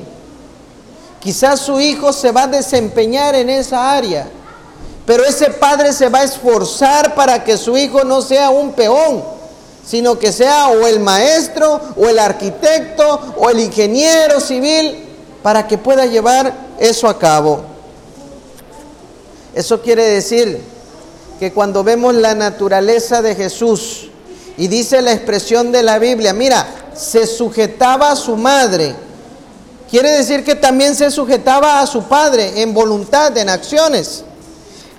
quizás 1.20 1.60
su 1.60 1.80
hijo 1.80 2.12
se 2.12 2.32
va 2.32 2.46
a 2.46 2.48
desempeñar 2.48 3.36
en 3.36 3.52
esa 3.52 3.92
área 3.96 4.28
pero 5.06 5.24
ese 5.24 5.52
padre 5.52 5.94
se 5.94 6.10
va 6.10 6.20
a 6.20 6.24
esforzar 6.24 7.14
para 7.14 7.44
que 7.44 7.58
su 7.58 7.78
hijo 7.78 8.04
no 8.04 8.22
sea 8.22 8.50
un 8.50 8.74
peón, 8.74 9.24
sino 9.86 10.18
que 10.18 10.32
sea 10.32 10.70
o 10.70 10.88
el 10.88 11.00
maestro, 11.00 11.80
o 11.96 12.08
el 12.08 12.20
arquitecto, 12.20 13.36
o 13.38 13.50
el 13.50 13.60
ingeniero 13.60 14.40
civil, 14.40 15.06
para 15.44 15.68
que 15.68 15.78
pueda 15.78 16.06
llevar 16.06 16.54
eso 16.80 17.08
a 17.08 17.20
cabo. 17.20 17.62
Eso 19.54 19.82
quiere 19.82 20.04
decir 20.04 20.60
que 21.40 21.54
cuando 21.54 21.84
vemos 21.84 22.16
la 22.16 22.34
naturaleza 22.34 23.22
de 23.22 23.36
Jesús, 23.36 24.10
y 24.58 24.68
dice 24.68 25.02
la 25.02 25.12
expresión 25.12 25.72
de 25.72 25.84
la 25.84 26.00
Biblia, 26.00 26.34
mira, 26.34 26.66
se 26.96 27.28
sujetaba 27.28 28.12
a 28.12 28.16
su 28.16 28.38
madre, 28.38 28.96
quiere 29.90 30.12
decir 30.12 30.44
que 30.44 30.56
también 30.56 30.96
se 30.96 31.12
sujetaba 31.12 31.82
a 31.82 31.88
su 31.88 32.04
padre 32.04 32.62
en 32.62 32.74
voluntad, 32.74 33.38
en 33.38 33.50
acciones. 33.50 34.24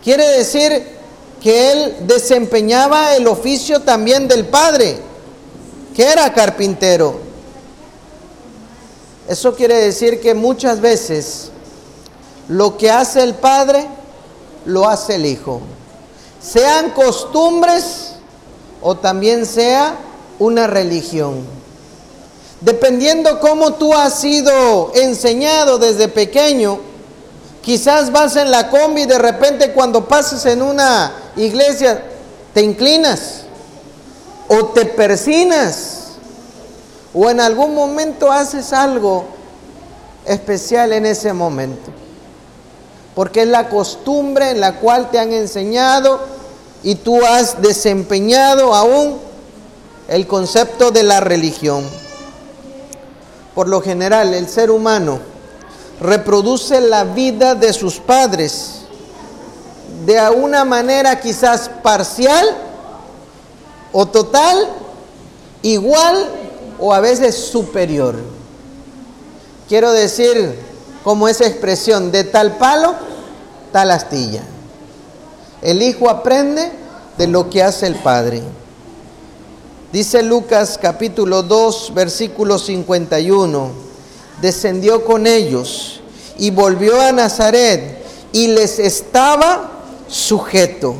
Quiere 0.05 0.27
decir 0.39 0.96
que 1.47 1.71
él 1.71 1.97
desempeñaba 2.09 3.15
el 3.15 3.29
oficio 3.29 3.79
también 3.79 4.27
del 4.27 4.47
padre, 4.47 4.99
que 5.95 6.03
era 6.03 6.33
carpintero. 6.33 7.21
Eso 9.29 9.55
quiere 9.55 9.77
decir 9.77 10.21
que 10.21 10.35
muchas 10.35 10.81
veces 10.81 11.53
lo 12.49 12.77
que 12.77 12.91
hace 12.91 13.23
el 13.23 13.37
padre, 13.37 13.87
lo 14.65 14.89
hace 14.89 15.15
el 15.15 15.27
hijo. 15.27 15.61
Sean 16.43 16.91
costumbres 16.91 18.15
o 18.83 18.97
también 18.97 19.47
sea 19.47 19.95
una 20.41 20.67
religión. 20.67 21.47
Dependiendo 22.61 23.39
cómo 23.39 23.75
tú 23.75 23.95
has 23.95 24.19
sido 24.19 24.91
enseñado 24.97 25.79
desde 25.79 26.09
pequeño, 26.09 26.81
Quizás 27.67 28.13
vas 28.13 28.37
en 28.37 28.53
la 28.53 28.71
combi 28.71 29.03
y 29.03 29.07
de 29.07 29.19
repente 29.19 29.73
cuando 29.73 30.07
pases 30.07 30.47
en 30.47 30.63
una 30.63 31.13
iglesia 31.37 32.03
te 32.55 32.63
inclinas 32.63 33.43
o 34.49 34.67
te 34.67 34.87
persinas 34.87 35.97
o 37.13 37.31
en 37.31 37.41
algún 37.41 37.75
momento 37.75 38.31
haces 38.31 38.73
algo 38.73 39.25
especial 40.27 40.93
en 40.93 41.07
ese 41.07 41.33
momento. 41.33 41.91
Porque 43.15 43.43
es 43.43 43.49
la 43.49 43.69
costumbre 43.69 44.51
en 44.51 44.61
la 44.61 44.77
cual 44.77 45.11
te 45.11 45.19
han 45.19 45.33
enseñado 45.33 46.21
y 46.83 46.97
tú 46.97 47.25
has 47.25 47.63
desempeñado 47.63 48.75
aún 48.75 49.19
el 50.09 50.27
concepto 50.27 50.91
de 50.91 51.03
la 51.03 51.21
religión. 51.21 51.85
Por 53.55 53.69
lo 53.69 53.81
general, 53.81 54.35
el 54.35 54.49
ser 54.49 54.71
humano 54.71 55.19
reproduce 56.01 56.81
la 56.83 57.05
vida 57.05 57.55
de 57.55 57.73
sus 57.73 57.99
padres 57.99 58.76
de 60.07 60.21
una 60.31 60.65
manera 60.65 61.21
quizás 61.21 61.69
parcial 61.83 62.47
o 63.93 64.07
total, 64.07 64.69
igual 65.63 66.29
o 66.79 66.95
a 66.95 67.01
veces 67.01 67.35
superior. 67.35 68.17
Quiero 69.69 69.93
decir, 69.93 70.59
como 71.05 71.29
esa 71.29 71.47
expresión, 71.47 72.13
de 72.13 72.25
tal 72.25 72.57
palo, 72.57 72.95
tal 73.73 73.91
astilla. 73.91 74.43
El 75.61 75.83
hijo 75.83 76.09
aprende 76.09 76.71
de 77.19 77.27
lo 77.27 77.51
que 77.51 77.63
hace 77.63 77.87
el 77.87 77.97
padre. 77.97 78.43
Dice 79.93 80.23
Lucas 80.23 80.79
capítulo 80.81 81.43
2, 81.43 81.93
versículo 81.95 82.59
51 82.59 83.87
descendió 84.41 85.05
con 85.05 85.27
ellos 85.27 86.01
y 86.39 86.51
volvió 86.51 87.01
a 87.01 87.13
Nazaret 87.13 88.05
y 88.33 88.49
les 88.49 88.79
estaba 88.79 89.76
sujeto. 90.09 90.97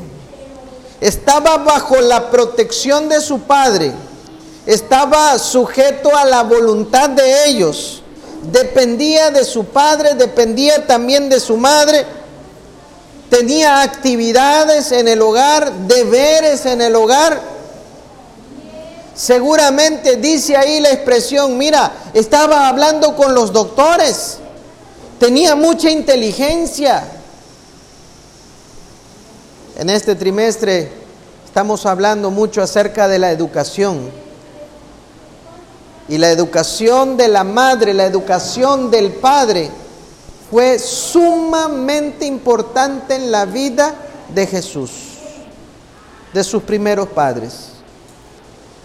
estaba 1.01 1.59
bajo 1.59 2.01
la 2.01 2.31
protección 2.31 3.09
de 3.09 3.21
su 3.21 3.41
padre, 3.41 3.93
estaba 4.65 5.39
sujeto 5.39 6.17
a 6.17 6.25
la 6.25 6.43
voluntad 6.43 7.11
de 7.11 7.49
ellos, 7.49 8.03
dependía 8.51 9.31
de 9.31 9.45
su 9.45 9.67
padre, 9.67 10.15
dependía 10.15 10.87
también 10.87 11.29
de 11.29 11.39
su 11.39 11.57
madre, 11.57 12.07
tenía 13.29 13.83
actividades 13.83 14.91
en 14.93 15.09
el 15.09 15.21
hogar, 15.21 15.73
deberes 15.87 16.65
en 16.67 16.81
el 16.81 16.95
hogar. 16.97 17.57
Seguramente 19.15 20.17
dice 20.17 20.57
ahí 20.57 20.81
la 20.81 20.91
expresión, 20.91 21.57
mira, 21.57 21.93
estaba 22.13 22.69
hablando 22.69 23.17
con 23.17 23.35
los 23.35 23.53
doctores, 23.53 24.39
tenía 25.19 25.55
mucha 25.55 25.91
inteligencia. 25.91 27.16
En 29.77 29.91
este 29.91 30.15
trimestre 30.15 30.91
estamos 31.45 31.85
hablando 31.85 32.31
mucho 32.31 32.63
acerca 32.63 33.09
de 33.09 33.19
la 33.19 33.31
educación. 33.31 34.11
Y 36.09 36.17
la 36.17 36.31
educación 36.31 37.19
de 37.19 37.29
la 37.29 37.45
madre, 37.45 37.93
la 37.93 38.07
educación 38.07 38.91
del 38.91 39.13
padre 39.13 39.71
fue 40.51 40.79
sumamente 40.79 42.25
importante 42.25 43.17
en 43.17 43.31
la 43.31 43.45
vida 43.45 43.95
de 44.35 44.47
Jesús, 44.47 44.91
de 46.33 46.43
sus 46.43 46.63
primeros 46.63 47.09
padres. 47.09 47.73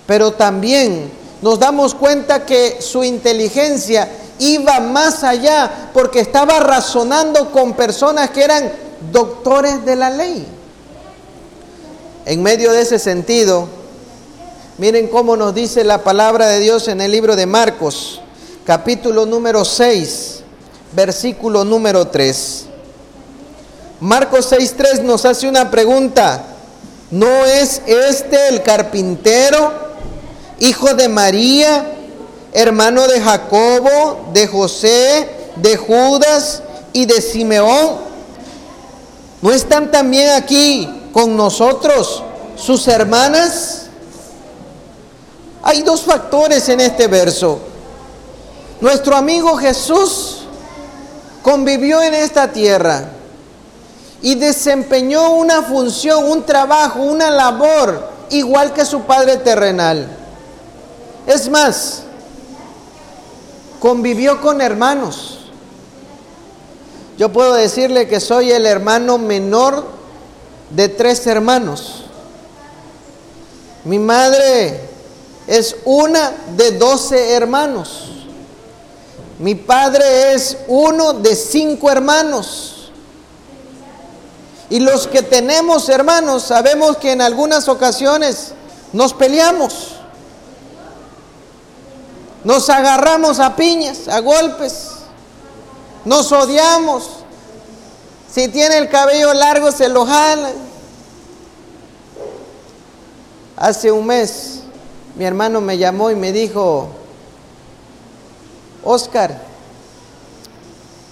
Pero 0.05 0.33
también 0.33 1.09
nos 1.41 1.57
damos 1.57 1.95
cuenta 1.95 2.45
que 2.45 2.81
su 2.81 3.01
inteligencia 3.05 4.09
iba 4.39 4.81
más 4.81 5.23
allá 5.23 5.89
porque 5.93 6.19
estaba 6.19 6.59
razonando 6.59 7.49
con 7.49 7.75
personas 7.75 8.31
que 8.31 8.43
eran 8.43 8.69
doctores 9.09 9.85
de 9.85 9.95
la 9.95 10.09
ley. 10.09 10.57
En 12.25 12.43
medio 12.43 12.71
de 12.71 12.81
ese 12.81 12.99
sentido, 12.99 13.67
miren 14.77 15.07
cómo 15.07 15.35
nos 15.35 15.55
dice 15.55 15.83
la 15.83 16.03
palabra 16.03 16.47
de 16.47 16.59
Dios 16.59 16.87
en 16.87 17.01
el 17.01 17.11
libro 17.11 17.35
de 17.35 17.45
Marcos, 17.45 18.21
capítulo 18.65 19.25
número 19.25 19.65
6 19.65 20.41
versículo 20.93 21.63
número 21.63 22.07
3. 22.07 22.65
Marcos 23.99 24.51
6.3 24.51 25.03
nos 25.03 25.25
hace 25.25 25.47
una 25.47 25.69
pregunta. 25.69 26.43
¿No 27.09 27.45
es 27.45 27.81
este 27.85 28.49
el 28.49 28.63
carpintero, 28.63 29.73
hijo 30.59 30.93
de 30.93 31.09
María, 31.09 31.85
hermano 32.53 33.07
de 33.07 33.19
Jacobo, 33.19 34.29
de 34.33 34.47
José, 34.47 35.27
de 35.57 35.75
Judas 35.75 36.63
y 36.93 37.05
de 37.05 37.21
Simeón? 37.21 37.97
¿No 39.41 39.51
están 39.51 39.91
también 39.91 40.31
aquí 40.31 40.87
con 41.13 41.35
nosotros 41.35 42.23
sus 42.55 42.87
hermanas? 42.87 43.87
Hay 45.63 45.81
dos 45.83 46.01
factores 46.01 46.67
en 46.69 46.81
este 46.81 47.07
verso. 47.07 47.59
Nuestro 48.79 49.15
amigo 49.15 49.55
Jesús 49.57 50.39
convivió 51.43 52.01
en 52.01 52.13
esta 52.13 52.51
tierra 52.51 53.09
y 54.21 54.35
desempeñó 54.35 55.31
una 55.31 55.63
función, 55.63 56.29
un 56.29 56.43
trabajo, 56.43 57.01
una 57.01 57.29
labor 57.29 58.09
igual 58.29 58.73
que 58.73 58.85
su 58.85 59.01
padre 59.01 59.37
terrenal. 59.37 60.07
Es 61.27 61.49
más, 61.49 62.03
convivió 63.79 64.41
con 64.41 64.61
hermanos. 64.61 65.39
Yo 67.17 67.31
puedo 67.31 67.53
decirle 67.53 68.07
que 68.07 68.19
soy 68.19 68.51
el 68.51 68.65
hermano 68.65 69.17
menor 69.17 69.85
de 70.75 70.89
tres 70.89 71.25
hermanos. 71.27 72.05
Mi 73.83 73.99
madre 73.99 74.79
es 75.47 75.75
una 75.85 76.31
de 76.55 76.71
doce 76.71 77.33
hermanos. 77.33 78.09
Mi 79.39 79.55
padre 79.55 80.33
es 80.33 80.57
uno 80.67 81.13
de 81.13 81.35
cinco 81.35 81.89
hermanos. 81.89 82.91
Y 84.69 84.79
los 84.79 85.07
que 85.07 85.21
tenemos 85.23 85.89
hermanos 85.89 86.43
sabemos 86.43 86.97
que 86.97 87.11
en 87.11 87.21
algunas 87.21 87.67
ocasiones 87.67 88.53
nos 88.93 89.13
peleamos. 89.13 89.95
Nos 92.43 92.69
agarramos 92.69 93.39
a 93.39 93.55
piñas, 93.55 94.07
a 94.07 94.19
golpes. 94.19 94.89
Nos 96.05 96.31
odiamos. 96.31 97.20
Si 98.33 98.47
tiene 98.47 98.77
el 98.77 98.89
cabello 98.89 99.33
largo 99.33 99.71
se 99.71 99.89
lo 99.89 100.05
jala. 100.05 100.51
Hace 103.57 103.91
un 103.91 104.07
mes 104.07 104.61
mi 105.15 105.25
hermano 105.25 105.59
me 105.61 105.77
llamó 105.77 106.09
y 106.09 106.15
me 106.15 106.31
dijo, 106.31 106.87
Oscar, 108.83 109.41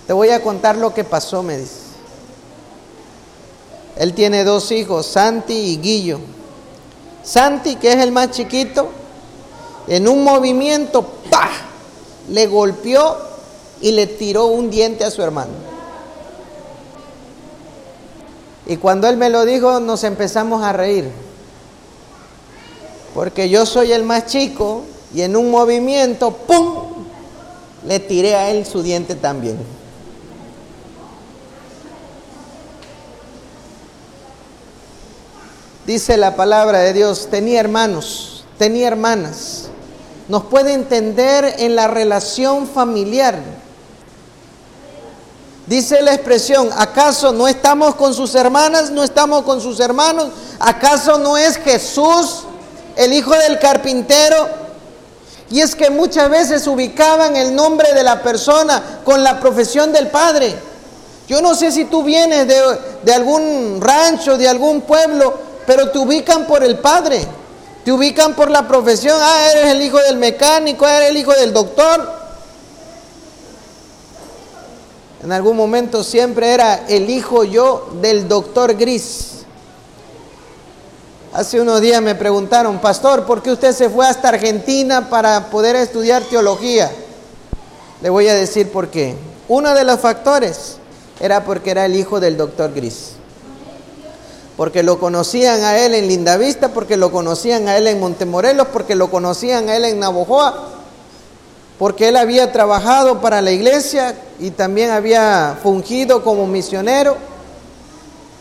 te 0.07 0.13
voy 0.13 0.29
a 0.29 0.41
contar 0.41 0.77
lo 0.77 0.93
que 0.93 1.03
pasó, 1.03 1.43
me 1.43 1.57
dice. 1.57 1.89
Él 3.97 4.13
tiene 4.13 4.45
dos 4.45 4.71
hijos, 4.71 5.05
Santi 5.05 5.53
y 5.53 5.77
Guillo. 5.77 6.19
Santi, 7.21 7.75
que 7.75 7.91
es 7.91 7.97
el 7.97 8.13
más 8.13 8.31
chiquito, 8.31 8.89
en 9.87 10.07
un 10.07 10.23
movimiento, 10.23 11.03
¡pah! 11.29 11.49
le 12.29 12.47
golpeó 12.47 13.17
y 13.81 13.91
le 13.91 14.07
tiró 14.07 14.45
un 14.45 14.69
diente 14.69 15.03
a 15.03 15.11
su 15.11 15.21
hermano. 15.21 15.51
Y 18.65 18.77
cuando 18.77 19.07
él 19.07 19.17
me 19.17 19.29
lo 19.29 19.45
dijo, 19.45 19.79
nos 19.79 20.03
empezamos 20.03 20.63
a 20.63 20.73
reír. 20.73 21.09
Porque 23.13 23.49
yo 23.49 23.65
soy 23.65 23.91
el 23.91 24.03
más 24.03 24.27
chico 24.27 24.83
y 25.13 25.21
en 25.21 25.35
un 25.35 25.49
movimiento, 25.49 26.31
¡pum! 26.31 26.89
le 27.85 27.99
tiré 27.99 28.35
a 28.35 28.49
él 28.51 28.65
su 28.65 28.83
diente 28.83 29.15
también. 29.15 29.57
Dice 35.85 36.17
la 36.17 36.35
palabra 36.35 36.79
de 36.79 36.93
Dios, 36.93 37.29
tenía 37.31 37.59
hermanos, 37.59 38.45
tenía 38.59 38.87
hermanas. 38.87 39.69
Nos 40.27 40.43
puede 40.43 40.73
entender 40.73 41.55
en 41.57 41.75
la 41.75 41.87
relación 41.87 42.67
familiar. 42.67 43.39
Dice 45.69 46.01
la 46.01 46.15
expresión, 46.15 46.71
¿acaso 46.75 47.31
no 47.31 47.47
estamos 47.47 47.93
con 47.93 48.15
sus 48.15 48.33
hermanas? 48.33 48.89
¿No 48.89 49.03
estamos 49.03 49.43
con 49.43 49.61
sus 49.61 49.79
hermanos? 49.79 50.29
¿Acaso 50.59 51.19
no 51.19 51.37
es 51.37 51.57
Jesús, 51.57 52.45
el 52.95 53.13
hijo 53.13 53.35
del 53.35 53.59
carpintero, 53.59 54.49
y 55.51 55.61
es 55.61 55.75
que 55.75 55.91
muchas 55.91 56.27
veces 56.27 56.65
ubicaban 56.65 57.35
el 57.35 57.55
nombre 57.55 57.93
de 57.93 58.01
la 58.01 58.23
persona 58.23 58.81
con 59.05 59.23
la 59.23 59.39
profesión 59.39 59.93
del 59.93 60.07
padre. 60.07 60.55
Yo 61.27 61.39
no 61.39 61.53
sé 61.53 61.71
si 61.71 61.85
tú 61.85 62.01
vienes 62.01 62.47
de, 62.47 63.13
algún 63.13 63.79
rancho, 63.79 64.39
de 64.39 64.49
algún 64.49 64.81
pueblo, 64.81 65.37
pero 65.67 65.91
te 65.91 65.99
ubican 65.99 66.47
por 66.47 66.63
el 66.63 66.79
padre. 66.79 67.23
Te 67.85 67.91
ubican 67.91 68.33
por 68.33 68.49
la 68.49 68.67
profesión. 68.67 69.15
Ah, 69.21 69.51
eres 69.51 69.67
el 69.67 69.83
hijo 69.83 69.99
del 69.99 70.17
mecánico, 70.17 70.87
eres 70.87 71.11
el 71.11 71.17
hijo 71.17 71.33
del 71.33 71.53
doctor. 71.53 72.18
En 75.21 75.33
algún 75.33 75.57
momento 75.57 76.03
siempre 76.03 76.53
era 76.53 76.85
el 76.87 77.09
hijo 77.09 77.43
yo 77.43 77.89
del 78.01 78.27
doctor 78.27 78.75
Gris. 78.75 79.39
Hace 81.33 81.59
unos 81.59 81.81
días 81.81 82.01
me 82.01 82.15
preguntaron, 82.15 82.79
pastor, 82.79 83.25
¿por 83.25 83.43
qué 83.43 83.51
usted 83.51 83.73
se 83.73 83.89
fue 83.89 84.07
hasta 84.07 84.29
Argentina 84.29 85.09
para 85.09 85.49
poder 85.49 85.75
estudiar 85.75 86.23
teología? 86.23 86.89
Le 88.01 88.09
voy 88.09 88.29
a 88.29 88.33
decir 88.33 88.71
por 88.71 88.87
qué. 88.87 89.15
Uno 89.49 89.73
de 89.75 89.83
los 89.83 89.99
factores 89.99 90.77
era 91.19 91.43
porque 91.43 91.71
era 91.71 91.85
el 91.85 91.95
hijo 91.95 92.19
del 92.21 92.37
doctor 92.37 92.73
Gris. 92.73 93.11
Porque 94.55 94.83
lo 94.83 94.99
conocían 94.99 95.61
a 95.63 95.77
él 95.79 95.95
en 95.95 96.07
Lindavista, 96.07 96.69
porque 96.69 96.97
lo 96.97 97.11
conocían 97.11 97.67
a 97.67 97.77
él 97.77 97.87
en 97.87 97.99
Montemorelos, 97.99 98.67
porque 98.69 98.95
lo 98.95 99.11
conocían 99.11 99.69
a 99.69 99.75
él 99.75 99.85
en 99.85 99.99
Navojoa, 99.99 100.78
porque 101.79 102.09
él 102.09 102.17
había 102.17 102.51
trabajado 102.51 103.21
para 103.21 103.41
la 103.41 103.51
iglesia 103.51 104.13
y 104.37 104.51
también 104.51 104.91
había 104.91 105.57
fungido 105.63 106.21
como 106.23 106.45
misionero 106.45 107.15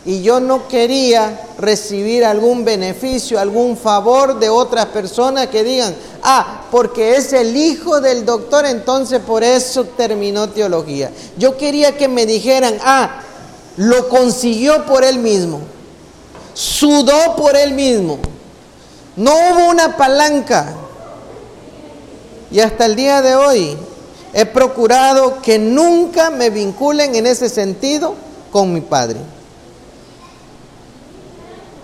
y 0.05 0.21
yo 0.21 0.41
no 0.41 0.67
quería 0.67 1.39
recibir 1.57 2.25
algún 2.25 2.65
beneficio, 2.65 3.39
algún 3.39 3.77
favor 3.77 4.39
de 4.39 4.49
otras 4.49 4.87
personas 4.87 5.47
que 5.47 5.63
digan, 5.63 5.95
ah, 6.21 6.63
porque 6.69 7.15
es 7.15 7.31
el 7.31 7.55
hijo 7.55 8.01
del 8.01 8.25
doctor, 8.25 8.65
entonces 8.65 9.19
por 9.19 9.43
eso 9.43 9.85
terminó 9.85 10.49
teología. 10.49 11.11
Yo 11.37 11.57
quería 11.57 11.97
que 11.97 12.07
me 12.07 12.25
dijeran, 12.25 12.77
ah, 12.81 13.21
lo 13.77 14.09
consiguió 14.09 14.85
por 14.85 15.03
él 15.05 15.19
mismo, 15.19 15.61
sudó 16.53 17.35
por 17.37 17.55
él 17.55 17.73
mismo, 17.73 18.19
no 19.15 19.31
hubo 19.31 19.69
una 19.69 19.95
palanca. 19.95 20.75
Y 22.51 22.59
hasta 22.59 22.85
el 22.85 22.95
día 22.95 23.21
de 23.21 23.35
hoy 23.35 23.77
he 24.33 24.45
procurado 24.45 25.41
que 25.41 25.59
nunca 25.59 26.29
me 26.29 26.49
vinculen 26.49 27.15
en 27.15 27.27
ese 27.27 27.49
sentido 27.49 28.15
con 28.51 28.73
mi 28.73 28.81
padre. 28.81 29.19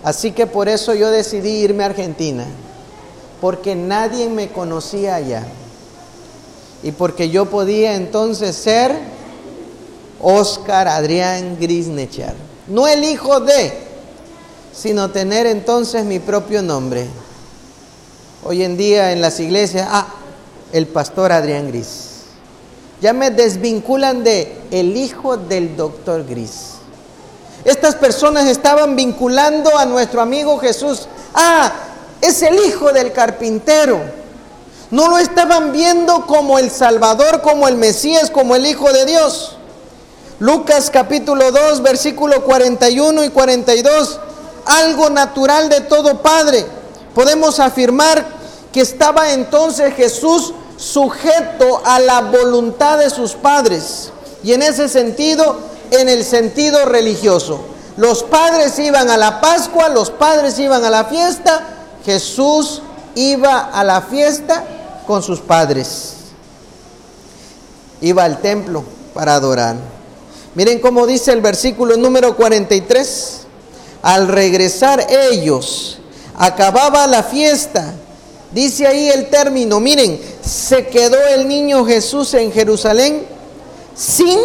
Así 0.03 0.31
que 0.31 0.45
por 0.45 0.69
eso 0.69 0.93
yo 0.93 1.09
decidí 1.09 1.49
irme 1.49 1.83
a 1.83 1.87
Argentina, 1.87 2.45
porque 3.41 3.75
nadie 3.75 4.29
me 4.29 4.49
conocía 4.49 5.15
allá. 5.15 5.43
Y 6.83 6.91
porque 6.91 7.29
yo 7.29 7.45
podía 7.45 7.95
entonces 7.95 8.55
ser 8.55 8.95
Oscar 10.21 10.87
Adrián 10.87 11.57
Grisnechar. 11.59 12.35
No 12.67 12.87
el 12.87 13.03
hijo 13.03 13.39
de, 13.39 13.73
sino 14.73 15.09
tener 15.09 15.47
entonces 15.47 16.05
mi 16.05 16.19
propio 16.19 16.61
nombre. 16.61 17.07
Hoy 18.43 18.63
en 18.63 18.77
día 18.77 19.11
en 19.11 19.21
las 19.21 19.39
iglesias, 19.39 19.87
ah, 19.89 20.07
el 20.75 20.87
pastor 20.87 21.31
Adrián 21.31 21.69
Gris. 21.69 22.09
Ya 22.99 23.13
me 23.13 23.31
desvinculan 23.31 24.25
de 24.25 24.57
el 24.71 24.97
hijo 24.97 25.37
del 25.37 25.77
doctor 25.77 26.25
Gris. 26.25 26.71
Estas 27.63 27.95
personas 27.95 28.45
estaban 28.47 28.93
vinculando 28.97 29.77
a 29.77 29.85
nuestro 29.85 30.19
amigo 30.19 30.59
Jesús. 30.59 31.07
Ah, 31.33 31.71
es 32.19 32.41
el 32.41 32.55
hijo 32.55 32.91
del 32.91 33.13
carpintero. 33.13 34.01
No 34.91 35.07
lo 35.07 35.17
estaban 35.17 35.71
viendo 35.71 36.25
como 36.25 36.59
el 36.59 36.69
Salvador, 36.69 37.41
como 37.41 37.69
el 37.69 37.77
Mesías, 37.77 38.29
como 38.29 38.53
el 38.53 38.65
Hijo 38.65 38.91
de 38.91 39.05
Dios. 39.05 39.55
Lucas 40.39 40.89
capítulo 40.89 41.53
2, 41.53 41.83
versículo 41.83 42.43
41 42.43 43.23
y 43.23 43.29
42. 43.29 44.19
Algo 44.65 45.09
natural 45.09 45.69
de 45.69 45.81
todo 45.81 46.21
Padre. 46.21 46.65
Podemos 47.13 47.61
afirmar 47.61 48.25
que 48.73 48.81
estaba 48.81 49.31
entonces 49.31 49.93
Jesús 49.95 50.53
sujeto 50.77 51.81
a 51.85 51.99
la 51.99 52.21
voluntad 52.21 52.97
de 52.99 53.09
sus 53.09 53.33
padres. 53.33 54.11
Y 54.43 54.53
en 54.53 54.61
ese 54.61 54.89
sentido, 54.89 55.57
en 55.91 56.09
el 56.09 56.23
sentido 56.23 56.85
religioso. 56.85 57.59
Los 57.97 58.23
padres 58.23 58.77
iban 58.79 59.09
a 59.09 59.17
la 59.17 59.39
Pascua, 59.39 59.89
los 59.89 60.11
padres 60.11 60.59
iban 60.59 60.83
a 60.83 60.89
la 60.89 61.05
fiesta, 61.05 61.61
Jesús 62.05 62.81
iba 63.15 63.71
a 63.71 63.83
la 63.83 64.01
fiesta 64.01 64.63
con 65.07 65.23
sus 65.23 65.39
padres. 65.39 66.13
Iba 68.01 68.25
al 68.25 68.41
templo 68.41 68.83
para 69.13 69.35
adorar. 69.35 69.77
Miren 70.55 70.79
cómo 70.79 71.07
dice 71.07 71.31
el 71.31 71.41
versículo 71.41 71.97
número 71.97 72.35
43. 72.35 73.41
Al 74.01 74.27
regresar 74.27 75.05
ellos, 75.09 75.99
acababa 76.37 77.07
la 77.07 77.23
fiesta. 77.23 77.93
Dice 78.51 78.87
ahí 78.87 79.09
el 79.09 79.29
término, 79.29 79.79
miren, 79.79 80.19
se 80.41 80.87
quedó 80.87 81.17
el 81.27 81.47
niño 81.47 81.85
Jesús 81.85 82.33
en 82.35 82.51
Jerusalén 82.51 83.25
sin 83.95 84.39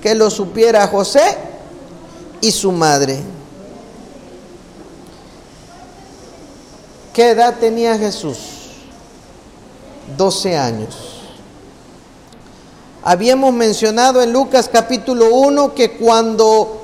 que 0.00 0.14
lo 0.14 0.30
supiera 0.30 0.86
José 0.88 1.36
y 2.40 2.50
su 2.50 2.72
madre. 2.72 3.20
¿Qué 7.12 7.30
edad 7.30 7.56
tenía 7.58 7.98
Jesús? 7.98 8.38
12 10.16 10.56
años. 10.56 10.96
Habíamos 13.04 13.52
mencionado 13.52 14.22
en 14.22 14.32
Lucas 14.32 14.70
capítulo 14.72 15.34
1 15.34 15.74
que 15.74 15.92
cuando 15.96 16.82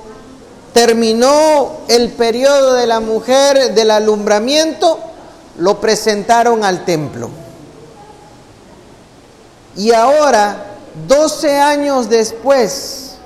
terminó 0.73 1.79
el 1.89 2.11
periodo 2.11 2.75
de 2.75 2.87
la 2.87 3.01
mujer 3.01 3.75
del 3.75 3.91
alumbramiento, 3.91 4.99
lo 5.59 5.81
presentaron 5.81 6.65
al 6.65 6.85
templo. 6.85 7.31
Y 9.77 9.93
ahora, 9.93 10.65
12 11.07 11.59
años 11.61 12.09
después, 12.09 13.17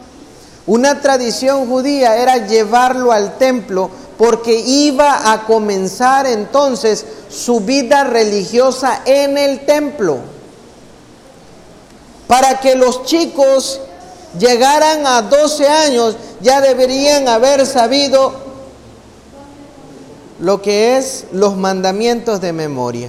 una 0.66 1.00
tradición 1.00 1.66
judía 1.66 2.16
era 2.16 2.46
llevarlo 2.46 3.12
al 3.12 3.38
templo 3.38 3.90
porque 4.18 4.54
iba 4.54 5.32
a 5.32 5.44
comenzar 5.44 6.26
entonces 6.26 7.04
su 7.28 7.60
vida 7.60 8.04
religiosa 8.04 9.02
en 9.04 9.38
el 9.38 9.64
templo. 9.64 10.18
Para 12.28 12.60
que 12.60 12.74
los 12.76 13.04
chicos 13.04 13.80
llegaran 14.38 15.06
a 15.06 15.22
12 15.22 15.68
años 15.68 16.16
ya 16.40 16.60
deberían 16.60 17.28
haber 17.28 17.66
sabido 17.66 18.41
lo 20.42 20.60
que 20.60 20.98
es 20.98 21.26
los 21.30 21.56
mandamientos 21.56 22.40
de 22.40 22.52
memoria. 22.52 23.08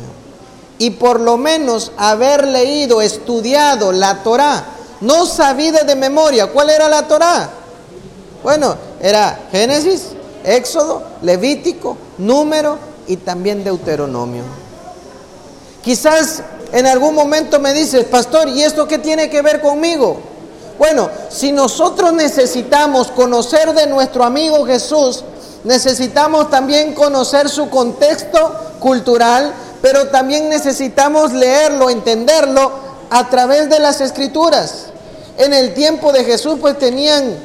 Y 0.78 0.92
por 0.92 1.20
lo 1.20 1.36
menos 1.36 1.92
haber 1.98 2.48
leído, 2.48 3.02
estudiado 3.02 3.92
la 3.92 4.22
Torá 4.22 4.64
no 5.02 5.26
sabía 5.26 5.84
de 5.84 5.96
memoria. 5.96 6.48
¿Cuál 6.48 6.70
era 6.70 6.88
la 6.88 7.08
Torá? 7.08 7.50
Bueno, 8.44 8.76
era 9.02 9.48
Génesis, 9.52 10.10
Éxodo, 10.44 11.02
Levítico, 11.24 11.98
Número 12.20 12.78
y 13.08 13.18
también 13.18 13.64
Deuteronomio. 13.64 14.44
Quizás 15.82 16.44
en 16.72 16.86
algún 16.86 17.16
momento 17.16 17.60
me 17.60 17.74
dices, 17.74 18.06
pastor, 18.06 18.48
¿y 18.48 18.62
esto 18.62 18.88
qué 18.88 19.00
tiene 19.00 19.32
que 19.32 19.42
ver 19.42 19.60
conmigo? 19.60 20.20
Bueno, 20.78 21.10
si 21.30 21.52
nosotros 21.52 22.14
necesitamos 22.14 23.08
conocer 23.08 23.74
de 23.74 23.88
nuestro 23.88 24.24
amigo 24.24 24.66
Jesús, 24.66 25.24
necesitamos 25.64 26.50
también 26.50 26.94
conocer 26.94 27.50
su 27.50 27.70
contexto 27.70 28.56
cultural, 28.80 29.54
pero 29.82 30.08
también 30.10 30.50
necesitamos 30.50 31.34
leerlo, 31.34 31.90
entenderlo 31.90 32.72
a 33.10 33.30
través 33.30 33.70
de 33.70 33.80
las 33.80 34.02
escrituras. 34.02 34.88
En 35.38 35.54
el 35.54 35.74
tiempo 35.74 36.12
de 36.12 36.24
Jesús 36.24 36.58
pues 36.60 36.78
tenían 36.78 37.38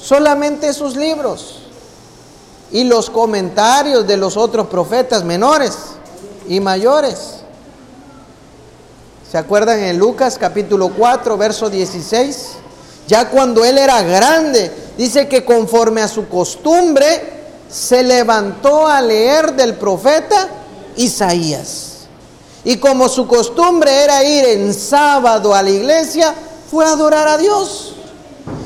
solamente 0.00 0.72
sus 0.72 0.96
libros 0.96 1.60
y 2.72 2.84
los 2.84 3.10
comentarios 3.10 4.06
de 4.06 4.16
los 4.16 4.36
otros 4.36 4.66
profetas 4.68 5.24
menores 5.24 5.76
y 6.48 6.60
mayores. 6.60 7.40
¿Se 9.30 9.38
acuerdan 9.38 9.78
en 9.80 9.98
Lucas 9.98 10.38
capítulo 10.38 10.90
4, 10.96 11.36
verso 11.36 11.70
16? 11.70 12.48
Ya 13.06 13.28
cuando 13.28 13.64
él 13.64 13.78
era 13.78 14.02
grande, 14.02 14.72
dice 15.00 15.28
que 15.28 15.46
conforme 15.46 16.02
a 16.02 16.08
su 16.08 16.28
costumbre, 16.28 17.40
se 17.70 18.02
levantó 18.02 18.86
a 18.86 19.00
leer 19.00 19.54
del 19.54 19.76
profeta 19.76 20.46
Isaías. 20.94 22.00
Y 22.64 22.76
como 22.76 23.08
su 23.08 23.26
costumbre 23.26 23.90
era 24.04 24.22
ir 24.22 24.44
en 24.44 24.74
sábado 24.74 25.54
a 25.54 25.62
la 25.62 25.70
iglesia, 25.70 26.34
fue 26.70 26.84
a 26.84 26.90
adorar 26.90 27.28
a 27.28 27.38
Dios. 27.38 27.94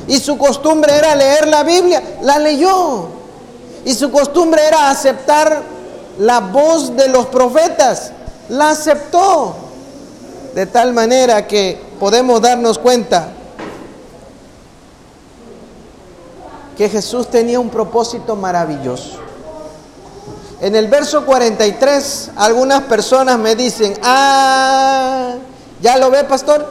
Y 0.09 0.19
su 0.19 0.37
costumbre 0.37 0.93
era 0.93 1.15
leer 1.15 1.47
la 1.47 1.63
Biblia, 1.63 2.03
la 2.21 2.37
leyó. 2.37 3.07
Y 3.85 3.93
su 3.93 4.11
costumbre 4.11 4.61
era 4.67 4.89
aceptar 4.89 5.63
la 6.19 6.41
voz 6.41 6.97
de 6.97 7.07
los 7.07 7.27
profetas, 7.27 8.11
la 8.49 8.71
aceptó. 8.71 9.55
De 10.53 10.65
tal 10.65 10.91
manera 10.91 11.47
que 11.47 11.81
podemos 11.97 12.41
darnos 12.41 12.77
cuenta 12.77 13.29
que 16.77 16.89
Jesús 16.89 17.29
tenía 17.29 17.59
un 17.59 17.69
propósito 17.69 18.35
maravilloso. 18.35 19.19
En 20.61 20.75
el 20.75 20.87
verso 20.87 21.25
43, 21.25 22.31
algunas 22.35 22.83
personas 22.83 23.37
me 23.37 23.55
dicen, 23.55 23.93
ah, 24.03 25.35
¿ya 25.81 25.97
lo 25.97 26.09
ve, 26.09 26.23
pastor? 26.23 26.67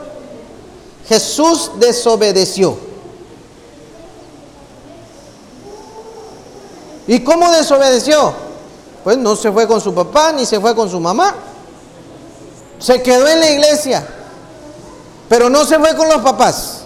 Jesús 1.07 1.73
desobedeció. 1.79 2.77
¿Y 7.07 7.21
cómo 7.21 7.51
desobedeció? 7.51 8.33
Pues 9.05 9.19
no 9.19 9.37
se 9.37 9.53
fue 9.53 9.69
con 9.69 9.81
su 9.81 9.95
papá 9.95 10.33
ni 10.33 10.47
se 10.47 10.59
fue 10.59 10.75
con 10.75 10.88
su 10.88 10.99
mamá. 10.99 11.35
Se 12.79 13.03
quedó 13.03 13.29
en 13.29 13.40
la 13.40 13.51
iglesia, 13.51 14.07
pero 15.29 15.51
no 15.51 15.64
se 15.67 15.79
fue 15.79 15.95
con 15.95 16.09
los 16.09 16.23
papás. 16.23 16.84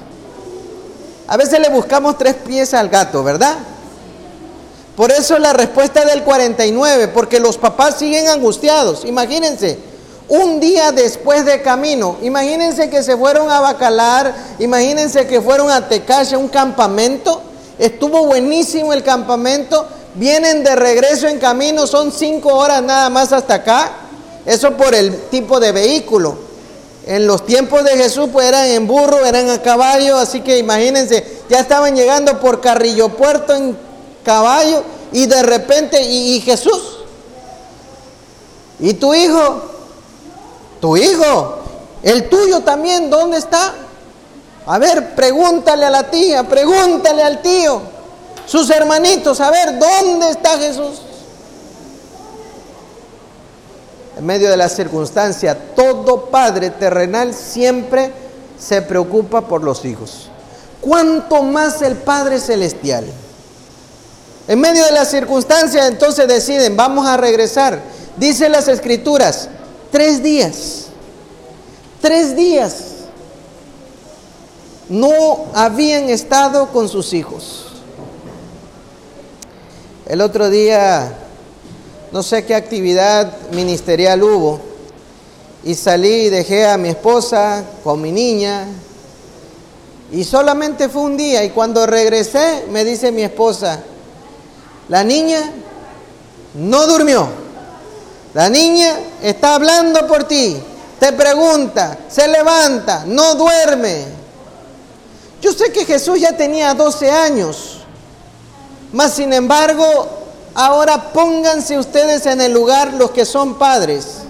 A 1.29 1.37
veces 1.37 1.61
le 1.61 1.69
buscamos 1.69 2.17
tres 2.17 2.35
pies 2.35 2.73
al 2.73 2.89
gato, 2.89 3.23
¿verdad? 3.23 3.59
Por 4.97 5.13
eso 5.13 5.39
la 5.39 5.53
respuesta 5.53 6.05
del 6.07 6.23
49, 6.23 7.09
porque 7.09 7.39
los 7.39 7.59
papás 7.59 7.99
siguen 7.99 8.29
angustiados. 8.29 9.05
Imagínense, 9.05 9.79
un 10.29 10.59
día 10.59 10.91
después 10.91 11.45
de 11.45 11.61
camino, 11.61 12.17
imagínense 12.23 12.89
que 12.89 13.03
se 13.03 13.17
fueron 13.17 13.51
a 13.51 13.61
Bacalar, 13.61 14.35
imagínense 14.59 15.27
que 15.27 15.43
fueron 15.43 15.71
a 15.71 15.87
Tecache, 15.87 16.37
un 16.37 16.49
campamento. 16.49 17.43
Estuvo 17.79 18.25
buenísimo 18.25 18.95
el 18.95 19.03
campamento. 19.03 19.87
Vienen 20.15 20.65
de 20.65 20.75
regreso 20.75 21.29
en 21.29 21.39
camino, 21.39 21.87
son 21.87 22.11
cinco 22.11 22.55
horas 22.55 22.83
nada 22.83 23.11
más 23.11 23.33
hasta 23.35 23.55
acá. 23.55 23.93
Eso 24.47 24.77
por 24.79 24.95
el 24.95 25.29
tipo 25.29 25.61
de 25.61 25.73
vehículo. 25.73 26.48
En 27.09 27.27
los 27.27 27.47
tiempos 27.47 27.85
de 27.85 27.97
Jesús 27.97 28.29
pues 28.31 28.47
eran 28.47 28.67
en 28.67 28.87
burro, 28.87 29.25
eran 29.25 29.49
a 29.49 29.63
caballo, 29.63 30.19
así 30.19 30.43
que 30.43 30.59
imagínense, 30.59 31.41
ya 31.49 31.61
estaban 31.61 31.97
llegando 31.97 32.39
por 32.39 32.61
Carrillo 32.61 33.09
Puerto 33.09 33.55
en 33.55 33.79
caballo 34.23 34.83
y 35.11 35.25
de 35.25 35.43
repente, 35.43 36.03
¿y, 36.03 36.39
Jesús? 36.43 36.99
¿Y 38.79 38.93
tu 38.93 39.15
hijo? 39.15 39.63
Tu 40.83 40.99
hijo, 40.99 41.61
el 42.03 42.29
tuyo 42.29 42.61
también, 42.61 43.09
¿dónde 43.09 43.39
está? 43.39 43.73
A 44.67 44.77
ver, 44.77 45.15
pregúntale 45.15 45.87
a 45.87 45.91
la 45.91 46.11
tía, 46.11 46.47
pregúntale 46.47 47.23
al 47.23 47.41
tío. 47.41 47.81
sus 48.45 48.69
hermanitos 48.69 49.41
a 49.41 49.51
ver 49.51 49.79
dónde 49.79 50.29
está 50.29 50.59
Jesús. 50.59 51.01
En 54.19 54.27
medio 54.27 54.51
de 54.51 54.57
la 54.57 54.69
circunstancia, 54.69 55.57
todo 55.77 56.27
padre 56.27 56.71
terrenal 56.71 57.33
siempre 57.33 58.13
se 58.59 58.83
preocupa 58.83 59.43
por 59.43 59.63
los 59.63 59.85
hijos. 59.85 60.29
¿Cuánto 60.81 61.43
más 61.43 61.83
el 61.83 61.97
Padre 61.97 62.41
Celestial? 62.41 63.05
En 64.49 64.61
medio 64.61 64.85
de 64.85 64.93
la 64.93 65.05
circunstancia, 65.05 65.87
entonces 65.87 66.27
deciden, 66.27 66.77
vamos 66.77 67.07
a 67.07 67.17
regresar. 67.17 67.81
Dice 68.17 68.49
las 68.49 68.67
escrituras, 68.67 69.49
tres 69.93 70.23
días. 70.23 70.87
Tres 72.01 72.35
días 72.35 72.75
no 74.89 75.47
habían 75.55 76.09
estado 76.09 76.69
con 76.69 76.89
sus 76.89 77.13
hijos. 77.13 77.67
El 80.07 80.23
otro 80.23 80.49
día, 80.49 81.13
no 82.13 82.23
sé 82.23 82.45
qué 82.45 82.55
actividad 82.55 83.33
ministerial 83.53 84.23
hubo, 84.23 84.61
y 85.65 85.75
salí 85.75 86.27
y 86.27 86.29
dejé 86.29 86.67
a 86.67 86.79
mi 86.79 86.89
esposa 86.89 87.65
con 87.85 88.01
mi 88.01 88.13
niña, 88.13 88.67
y 90.11 90.25
solamente 90.25 90.89
fue 90.89 91.03
un 91.03 91.17
día, 91.17 91.45
y 91.45 91.51
cuando 91.51 91.87
regresé 91.87 92.65
me 92.71 92.85
dice 92.85 93.13
mi 93.13 93.23
esposa, 93.23 93.81
la 94.89 95.05
niña 95.05 95.53
no 96.55 96.87
durmió, 96.87 97.29
la 98.35 98.49
niña 98.49 98.99
está 99.23 99.55
hablando 99.55 100.07
por 100.07 100.25
ti, 100.25 100.57
te 100.99 101.13
pregunta, 101.13 101.99
se 102.09 102.27
levanta, 102.27 103.05
no 103.07 103.35
duerme. 103.35 104.19
Yo 105.41 105.53
sé 105.53 105.71
que 105.71 105.85
Jesús 105.85 106.21
ya 106.21 106.37
tenía 106.37 106.75
12 106.75 107.11
años, 107.11 107.81
mas 108.93 109.15
sin 109.15 109.33
embargo, 109.33 110.18
ahora 110.59 111.13
pónganse 111.13 111.79
ustedes 111.79 112.27
en 112.27 112.41
el 112.41 112.53
lugar 112.53 112.93
los 112.95 113.13
que 113.13 113.25
son 113.25 113.55
padres. 113.59 114.23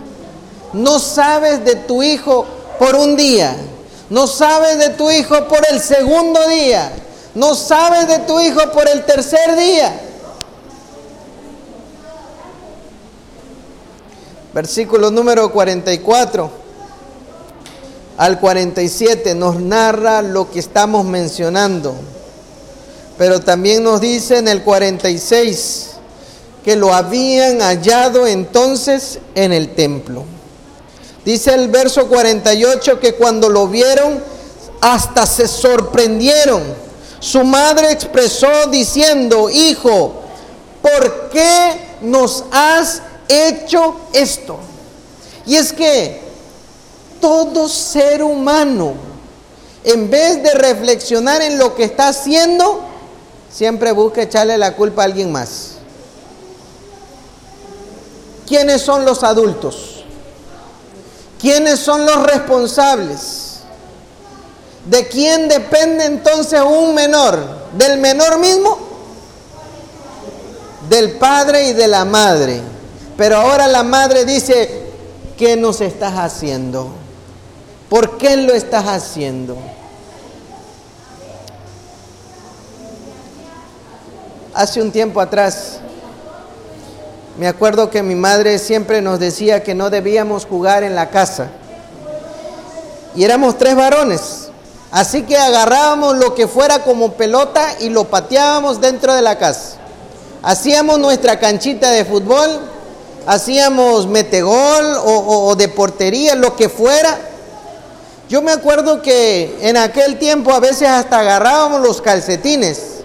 No 0.74 0.98
sabes 0.98 1.64
de 1.64 1.74
tu 1.74 2.02
hijo 2.02 2.44
por 2.78 2.94
un 2.96 3.16
día, 3.16 3.56
no 4.10 4.26
sabes 4.26 4.78
de 4.78 4.90
tu 4.90 5.10
hijo 5.10 5.48
por 5.48 5.60
el 5.70 5.80
segundo 5.80 6.46
día, 6.48 6.92
no 7.34 7.54
sabes 7.54 8.08
de 8.08 8.18
tu 8.20 8.38
hijo 8.40 8.60
por 8.72 8.86
el 8.86 9.06
tercer 9.06 9.56
día. 9.56 10.00
Versículo 14.52 15.10
número 15.10 15.50
44 15.50 16.50
al 18.18 18.38
47 18.38 19.34
nos 19.34 19.58
narra 19.58 20.20
lo 20.20 20.50
que 20.50 20.58
estamos 20.58 21.06
mencionando. 21.06 21.94
Pero 23.16 23.40
también 23.40 23.82
nos 23.82 24.02
dice 24.02 24.36
en 24.36 24.48
el 24.48 24.62
46 24.62 25.97
que 26.68 26.76
lo 26.76 26.92
habían 26.92 27.60
hallado 27.60 28.26
entonces 28.26 29.20
en 29.34 29.54
el 29.54 29.74
templo. 29.74 30.26
Dice 31.24 31.54
el 31.54 31.68
verso 31.68 32.08
48 32.08 33.00
que 33.00 33.14
cuando 33.14 33.48
lo 33.48 33.68
vieron 33.68 34.22
hasta 34.82 35.24
se 35.24 35.48
sorprendieron. 35.48 36.62
Su 37.20 37.42
madre 37.42 37.90
expresó 37.90 38.66
diciendo, 38.70 39.48
hijo, 39.48 40.12
¿por 40.82 41.30
qué 41.30 41.96
nos 42.02 42.44
has 42.52 43.00
hecho 43.28 43.96
esto. 44.12 44.58
Y 45.46 45.56
es 45.56 45.72
que 45.72 46.20
todo 47.18 47.66
ser 47.70 48.22
humano, 48.22 48.92
en 49.84 50.10
vez 50.10 50.42
de 50.42 50.52
reflexionar 50.52 51.40
en 51.40 51.56
lo 51.56 51.74
que 51.74 51.84
está 51.84 52.08
haciendo, 52.08 52.82
siempre 53.50 53.90
busca 53.92 54.20
echarle 54.20 54.58
la 54.58 54.76
culpa 54.76 55.00
a 55.00 55.04
alguien 55.06 55.32
más. 55.32 55.77
¿Quiénes 58.48 58.80
son 58.80 59.04
los 59.04 59.22
adultos? 59.24 60.04
¿Quiénes 61.38 61.78
son 61.78 62.06
los 62.06 62.22
responsables? 62.22 63.60
¿De 64.86 65.06
quién 65.06 65.48
depende 65.48 66.06
entonces 66.06 66.58
un 66.62 66.94
menor? 66.94 67.38
¿Del 67.76 67.98
menor 67.98 68.38
mismo? 68.38 68.78
Del 70.88 71.18
padre 71.18 71.68
y 71.68 71.72
de 71.74 71.88
la 71.88 72.06
madre. 72.06 72.62
Pero 73.18 73.36
ahora 73.36 73.66
la 73.66 73.82
madre 73.82 74.24
dice, 74.24 74.92
¿qué 75.36 75.56
nos 75.56 75.82
estás 75.82 76.14
haciendo? 76.14 76.88
¿Por 77.90 78.16
qué 78.16 78.38
lo 78.38 78.54
estás 78.54 78.86
haciendo? 78.86 79.58
Hace 84.54 84.80
un 84.80 84.90
tiempo 84.90 85.20
atrás, 85.20 85.77
me 87.38 87.48
acuerdo 87.48 87.90
que 87.90 88.02
mi 88.02 88.14
madre 88.14 88.58
siempre 88.58 89.00
nos 89.00 89.18
decía 89.18 89.62
que 89.62 89.74
no 89.74 89.90
debíamos 89.90 90.44
jugar 90.44 90.82
en 90.82 90.94
la 90.94 91.10
casa. 91.10 91.48
Y 93.14 93.24
éramos 93.24 93.56
tres 93.56 93.74
varones. 93.74 94.48
Así 94.90 95.22
que 95.22 95.36
agarrábamos 95.36 96.16
lo 96.18 96.34
que 96.34 96.48
fuera 96.48 96.82
como 96.82 97.12
pelota 97.12 97.64
y 97.80 97.88
lo 97.88 98.04
pateábamos 98.04 98.80
dentro 98.80 99.14
de 99.14 99.22
la 99.22 99.38
casa. 99.38 99.76
Hacíamos 100.42 100.98
nuestra 100.98 101.38
canchita 101.38 101.90
de 101.90 102.04
fútbol 102.04 102.60
hacíamos 103.28 104.06
metegol 104.06 104.96
o, 105.04 105.54
de 105.54 105.68
portería, 105.68 106.34
lo 106.34 106.56
que 106.56 106.70
fuera. 106.70 107.18
Yo 108.30 108.40
me 108.40 108.52
acuerdo 108.52 109.02
que 109.02 109.58
en 109.60 109.76
aquel 109.76 110.18
tiempo 110.18 110.52
a 110.52 110.60
veces 110.60 110.88
hasta 110.88 111.20
agarrábamos 111.20 111.82
los 111.82 112.00
calcetines 112.00 113.04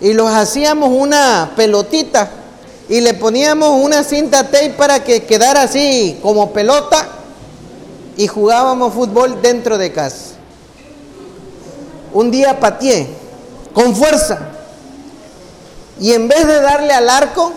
y 0.00 0.12
los 0.12 0.30
hacíamos 0.30 0.90
una 0.90 1.52
pelotita 1.56 2.30
y 2.88 3.00
le 3.00 3.14
poníamos 3.14 3.82
una 3.82 4.04
cinta 4.04 4.44
tape 4.44 4.70
para 4.70 5.02
que 5.02 5.24
quedara 5.24 5.62
así 5.62 6.18
como 6.22 6.52
pelota 6.52 7.08
y 8.16 8.26
jugábamos 8.26 8.92
fútbol 8.92 9.40
dentro 9.40 9.78
de 9.78 9.92
casa. 9.92 10.34
Un 12.12 12.30
día 12.30 12.60
pateé 12.60 13.08
con 13.72 13.96
fuerza 13.96 14.38
y 16.00 16.12
en 16.12 16.28
vez 16.28 16.46
de 16.46 16.60
darle 16.60 16.92
al 16.92 17.08
arco, 17.08 17.52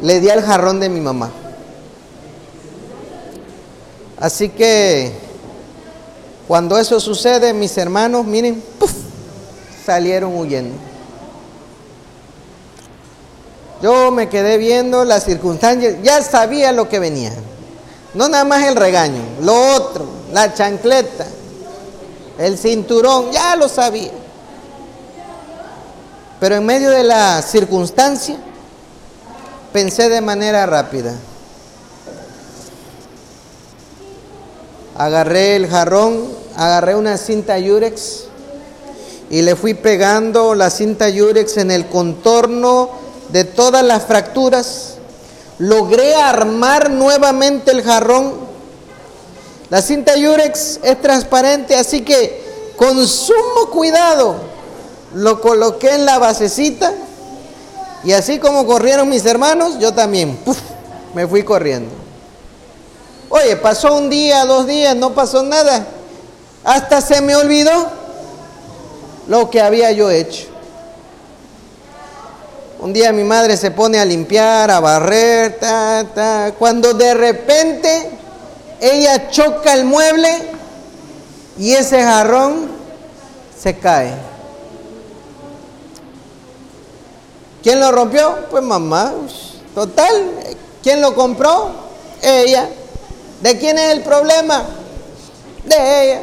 le 0.00 0.20
di 0.20 0.30
al 0.30 0.42
jarrón 0.42 0.80
de 0.80 0.88
mi 0.88 1.00
mamá. 1.00 1.30
Así 4.18 4.48
que 4.48 5.12
cuando 6.48 6.78
eso 6.78 7.00
sucede, 7.00 7.52
mis 7.52 7.76
hermanos, 7.76 8.24
miren, 8.24 8.62
salieron 9.84 10.36
huyendo. 10.36 10.93
Yo 13.84 14.10
me 14.10 14.30
quedé 14.30 14.56
viendo 14.56 15.04
las 15.04 15.24
circunstancias, 15.24 15.96
ya 16.02 16.22
sabía 16.22 16.72
lo 16.72 16.88
que 16.88 16.98
venía. 16.98 17.34
No 18.14 18.30
nada 18.30 18.42
más 18.44 18.64
el 18.64 18.76
regaño, 18.76 19.20
lo 19.42 19.74
otro, 19.74 20.06
la 20.32 20.54
chancleta, 20.54 21.26
el 22.38 22.56
cinturón, 22.56 23.30
ya 23.30 23.56
lo 23.56 23.68
sabía. 23.68 24.10
Pero 26.40 26.54
en 26.54 26.64
medio 26.64 26.88
de 26.88 27.02
la 27.02 27.42
circunstancia, 27.42 28.38
pensé 29.70 30.08
de 30.08 30.22
manera 30.22 30.64
rápida. 30.64 31.14
Agarré 34.96 35.56
el 35.56 35.68
jarrón, 35.68 36.26
agarré 36.56 36.94
una 36.94 37.18
cinta 37.18 37.58
yurex 37.58 38.28
y 39.28 39.42
le 39.42 39.54
fui 39.54 39.74
pegando 39.74 40.54
la 40.54 40.70
cinta 40.70 41.10
yurex 41.10 41.58
en 41.58 41.70
el 41.70 41.86
contorno 41.90 43.03
de 43.30 43.44
todas 43.44 43.84
las 43.84 44.04
fracturas. 44.04 44.94
Logré 45.58 46.14
armar 46.16 46.90
nuevamente 46.90 47.70
el 47.70 47.82
jarrón. 47.82 48.34
La 49.70 49.82
cinta 49.82 50.16
yurex 50.16 50.80
es 50.82 51.00
transparente, 51.00 51.76
así 51.76 52.02
que 52.02 52.72
con 52.76 53.06
sumo 53.06 53.70
cuidado 53.70 54.36
lo 55.14 55.40
coloqué 55.40 55.94
en 55.94 56.04
la 56.04 56.18
basecita 56.18 56.92
y 58.04 58.12
así 58.12 58.38
como 58.38 58.66
corrieron 58.66 59.08
mis 59.08 59.24
hermanos, 59.24 59.78
yo 59.78 59.94
también 59.94 60.38
me 61.14 61.26
fui 61.26 61.42
corriendo. 61.42 61.90
Oye, 63.30 63.56
pasó 63.56 63.94
un 63.94 64.10
día, 64.10 64.44
dos 64.44 64.66
días, 64.66 64.94
no 64.94 65.14
pasó 65.14 65.42
nada. 65.42 65.86
Hasta 66.62 67.00
se 67.00 67.20
me 67.22 67.34
olvidó 67.34 67.88
lo 69.26 69.50
que 69.50 69.60
había 69.60 69.90
yo 69.92 70.10
hecho. 70.10 70.46
Un 72.78 72.92
día 72.92 73.12
mi 73.12 73.24
madre 73.24 73.56
se 73.56 73.70
pone 73.70 73.98
a 73.98 74.04
limpiar, 74.04 74.70
a 74.70 74.80
barrer, 74.80 75.58
ta, 75.58 76.04
ta. 76.14 76.52
Cuando 76.58 76.92
de 76.92 77.14
repente 77.14 78.10
ella 78.80 79.30
choca 79.30 79.72
el 79.72 79.84
mueble 79.84 80.30
y 81.58 81.72
ese 81.72 82.02
jarrón 82.02 82.68
se 83.58 83.78
cae. 83.78 84.12
¿Quién 87.62 87.80
lo 87.80 87.90
rompió? 87.92 88.36
Pues 88.50 88.62
mamá. 88.62 89.14
Total, 89.74 90.30
¿quién 90.82 91.00
lo 91.00 91.14
compró? 91.14 91.70
Ella. 92.22 92.68
¿De 93.40 93.58
quién 93.58 93.78
es 93.78 93.92
el 93.92 94.02
problema? 94.02 94.64
De 95.64 96.04
ella. 96.04 96.20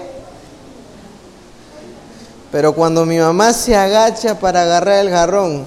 Pero 2.51 2.73
cuando 2.73 3.05
mi 3.05 3.17
mamá 3.17 3.53
se 3.53 3.75
agacha 3.75 4.39
para 4.39 4.63
agarrar 4.63 4.99
el 4.99 5.09
jarrón, 5.09 5.65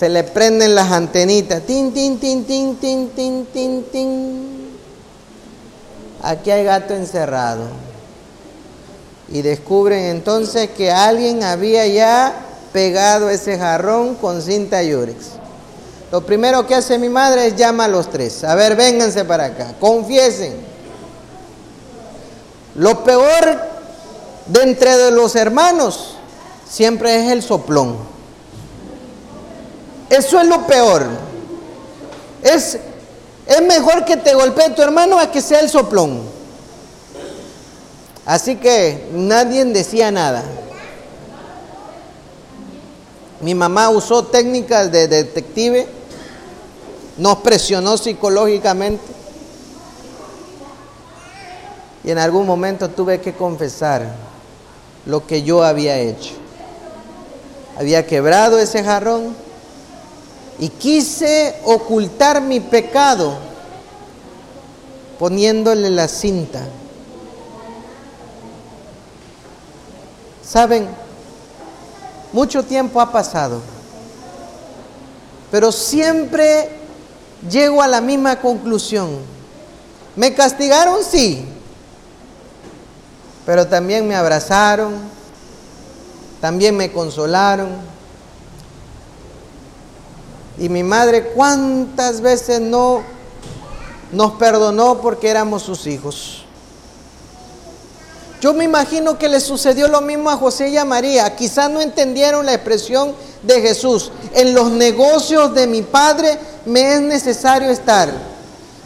se 0.00 0.08
le 0.08 0.24
prenden 0.24 0.74
las 0.74 0.90
antenitas. 0.92 1.60
Tin, 1.66 1.92
tin, 1.92 2.18
tin, 2.18 2.46
tin, 2.46 2.76
tin, 2.76 3.10
tin, 3.10 3.46
tin, 3.52 3.84
tin. 3.92 4.70
Aquí 6.22 6.50
hay 6.50 6.64
gato 6.64 6.94
encerrado. 6.94 7.64
Y 9.28 9.42
descubren 9.42 10.04
entonces 10.04 10.70
que 10.70 10.90
alguien 10.90 11.44
había 11.44 11.86
ya 11.86 12.34
pegado 12.72 13.28
ese 13.28 13.58
jarrón 13.58 14.14
con 14.14 14.40
cinta 14.40 14.82
yurex. 14.82 15.32
Lo 16.10 16.24
primero 16.24 16.66
que 16.66 16.76
hace 16.76 16.98
mi 16.98 17.10
madre 17.10 17.48
es 17.48 17.56
llama 17.56 17.84
a 17.84 17.88
los 17.88 18.08
tres. 18.08 18.42
A 18.42 18.54
ver, 18.54 18.76
vénganse 18.76 19.26
para 19.26 19.44
acá, 19.44 19.74
confiesen. 19.78 20.54
Lo 22.74 23.04
peor 23.04 23.60
de 24.46 24.62
entre 24.62 25.10
los 25.10 25.36
hermanos 25.36 26.14
siempre 26.66 27.22
es 27.22 27.30
el 27.32 27.42
soplón. 27.42 28.19
Eso 30.10 30.40
es 30.40 30.46
lo 30.48 30.66
peor. 30.66 31.06
Es, 32.42 32.78
es 33.46 33.62
mejor 33.62 34.04
que 34.04 34.16
te 34.16 34.34
golpee 34.34 34.70
tu 34.70 34.82
hermano 34.82 35.18
a 35.18 35.30
que 35.30 35.40
sea 35.40 35.60
el 35.60 35.70
soplón. 35.70 36.20
Así 38.26 38.56
que 38.56 39.08
nadie 39.12 39.64
decía 39.64 40.10
nada. 40.10 40.42
Mi 43.40 43.54
mamá 43.54 43.88
usó 43.88 44.24
técnicas 44.24 44.92
de 44.92 45.08
detective, 45.08 45.86
nos 47.16 47.38
presionó 47.38 47.96
psicológicamente 47.96 49.02
y 52.02 52.10
en 52.10 52.18
algún 52.18 52.46
momento 52.46 52.90
tuve 52.90 53.20
que 53.20 53.32
confesar 53.32 54.14
lo 55.06 55.26
que 55.26 55.42
yo 55.42 55.62
había 55.62 55.98
hecho. 55.98 56.34
Había 57.78 58.06
quebrado 58.06 58.58
ese 58.58 58.84
jarrón 58.84 59.34
y 60.60 60.68
quise 60.68 61.56
ocultar 61.64 62.42
mi 62.42 62.60
pecado 62.60 63.38
poniéndole 65.18 65.88
la 65.88 66.06
cinta. 66.06 66.60
¿Saben? 70.46 70.86
Mucho 72.32 72.62
tiempo 72.62 73.00
ha 73.00 73.10
pasado, 73.10 73.60
pero 75.50 75.72
siempre 75.72 76.68
llego 77.48 77.82
a 77.82 77.88
la 77.88 78.02
misma 78.02 78.40
conclusión. 78.40 79.08
Me 80.14 80.34
castigaron, 80.34 80.98
sí, 81.02 81.44
pero 83.46 83.66
también 83.66 84.06
me 84.06 84.14
abrazaron, 84.14 84.92
también 86.40 86.76
me 86.76 86.92
consolaron. 86.92 87.68
Y 90.60 90.68
mi 90.68 90.82
madre 90.82 91.32
cuántas 91.34 92.20
veces 92.20 92.60
no 92.60 93.02
nos 94.12 94.32
perdonó 94.32 95.00
porque 95.00 95.28
éramos 95.28 95.62
sus 95.62 95.86
hijos. 95.86 96.44
Yo 98.42 98.52
me 98.52 98.64
imagino 98.64 99.18
que 99.18 99.28
le 99.28 99.40
sucedió 99.40 99.88
lo 99.88 100.02
mismo 100.02 100.30
a 100.30 100.36
José 100.36 100.68
y 100.68 100.76
a 100.76 100.84
María. 100.84 101.34
Quizás 101.34 101.70
no 101.70 101.80
entendieron 101.80 102.44
la 102.44 102.54
expresión 102.54 103.14
de 103.42 103.62
Jesús. 103.62 104.12
En 104.34 104.54
los 104.54 104.70
negocios 104.70 105.54
de 105.54 105.66
mi 105.66 105.80
Padre 105.80 106.38
me 106.66 106.94
es 106.94 107.00
necesario 107.00 107.70
estar. 107.70 108.10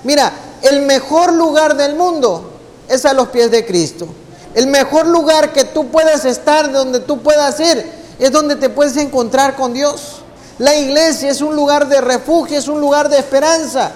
Mira, 0.04 0.32
el 0.62 0.82
mejor 0.82 1.32
lugar 1.32 1.76
del 1.76 1.96
mundo 1.96 2.52
es 2.88 3.04
a 3.04 3.12
los 3.12 3.28
pies 3.28 3.50
de 3.50 3.66
Cristo. 3.66 4.06
El 4.54 4.68
mejor 4.68 5.06
lugar 5.06 5.52
que 5.52 5.64
tú 5.64 5.88
puedas 5.88 6.24
estar, 6.24 6.70
donde 6.70 7.00
tú 7.00 7.20
puedas 7.20 7.58
ir, 7.58 7.84
es 8.20 8.30
donde 8.30 8.54
te 8.54 8.68
puedes 8.68 8.96
encontrar 8.96 9.56
con 9.56 9.72
Dios. 9.72 10.23
La 10.58 10.74
iglesia 10.76 11.30
es 11.30 11.40
un 11.40 11.56
lugar 11.56 11.88
de 11.88 12.00
refugio, 12.00 12.58
es 12.58 12.68
un 12.68 12.80
lugar 12.80 13.08
de 13.08 13.18
esperanza. 13.18 13.92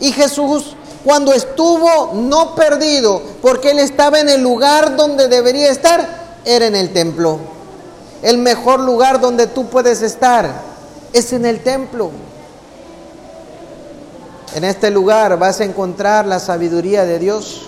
Y 0.00 0.12
Jesús 0.12 0.76
cuando 1.04 1.32
estuvo 1.32 2.12
no 2.14 2.54
perdido, 2.54 3.22
porque 3.40 3.70
él 3.70 3.78
estaba 3.78 4.20
en 4.20 4.28
el 4.28 4.42
lugar 4.42 4.96
donde 4.96 5.28
debería 5.28 5.70
estar, 5.70 6.06
era 6.44 6.66
en 6.66 6.74
el 6.74 6.92
templo. 6.92 7.38
El 8.22 8.38
mejor 8.38 8.80
lugar 8.80 9.20
donde 9.20 9.46
tú 9.46 9.68
puedes 9.68 10.02
estar 10.02 10.50
es 11.12 11.32
en 11.32 11.46
el 11.46 11.62
templo. 11.62 12.10
En 14.54 14.64
este 14.64 14.90
lugar 14.90 15.38
vas 15.38 15.60
a 15.60 15.64
encontrar 15.64 16.26
la 16.26 16.40
sabiduría 16.40 17.04
de 17.04 17.18
Dios 17.18 17.62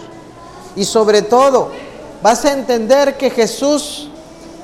y 0.75 0.85
sobre 0.85 1.23
todo 1.23 1.71
vas 2.23 2.45
a 2.45 2.53
entender 2.53 3.17
que 3.17 3.31
Jesús 3.31 4.09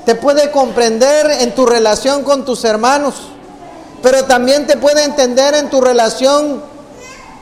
te 0.05 0.15
puede 0.15 0.51
comprender 0.51 1.29
en 1.41 1.55
tu 1.55 1.65
relación 1.65 2.23
con 2.23 2.43
tus 2.43 2.63
hermanos, 2.65 3.15
pero 4.01 4.25
también 4.25 4.67
te 4.67 4.77
puede 4.77 5.03
entender 5.03 5.55
en 5.55 5.69
tu 5.69 5.81
relación 5.81 6.61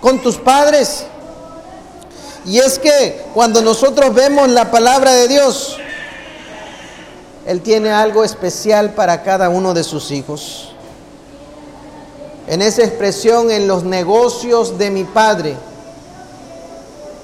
con 0.01 0.21
tus 0.21 0.37
padres, 0.37 1.05
y 2.45 2.59
es 2.59 2.77
que 2.77 3.23
cuando 3.33 3.61
nosotros 3.61 4.13
vemos 4.13 4.49
la 4.49 4.69
palabra 4.69 5.13
de 5.13 5.27
Dios, 5.27 5.77
Él 7.47 7.61
tiene 7.61 7.91
algo 7.91 8.23
especial 8.23 8.91
para 8.91 9.23
cada 9.23 9.49
uno 9.49 9.73
de 9.73 9.83
sus 9.83 10.11
hijos. 10.11 10.71
En 12.47 12.61
esa 12.61 12.83
expresión, 12.83 13.49
en 13.49 13.67
los 13.67 13.83
negocios 13.83 14.77
de 14.77 14.91
mi 14.91 15.03
Padre, 15.03 15.57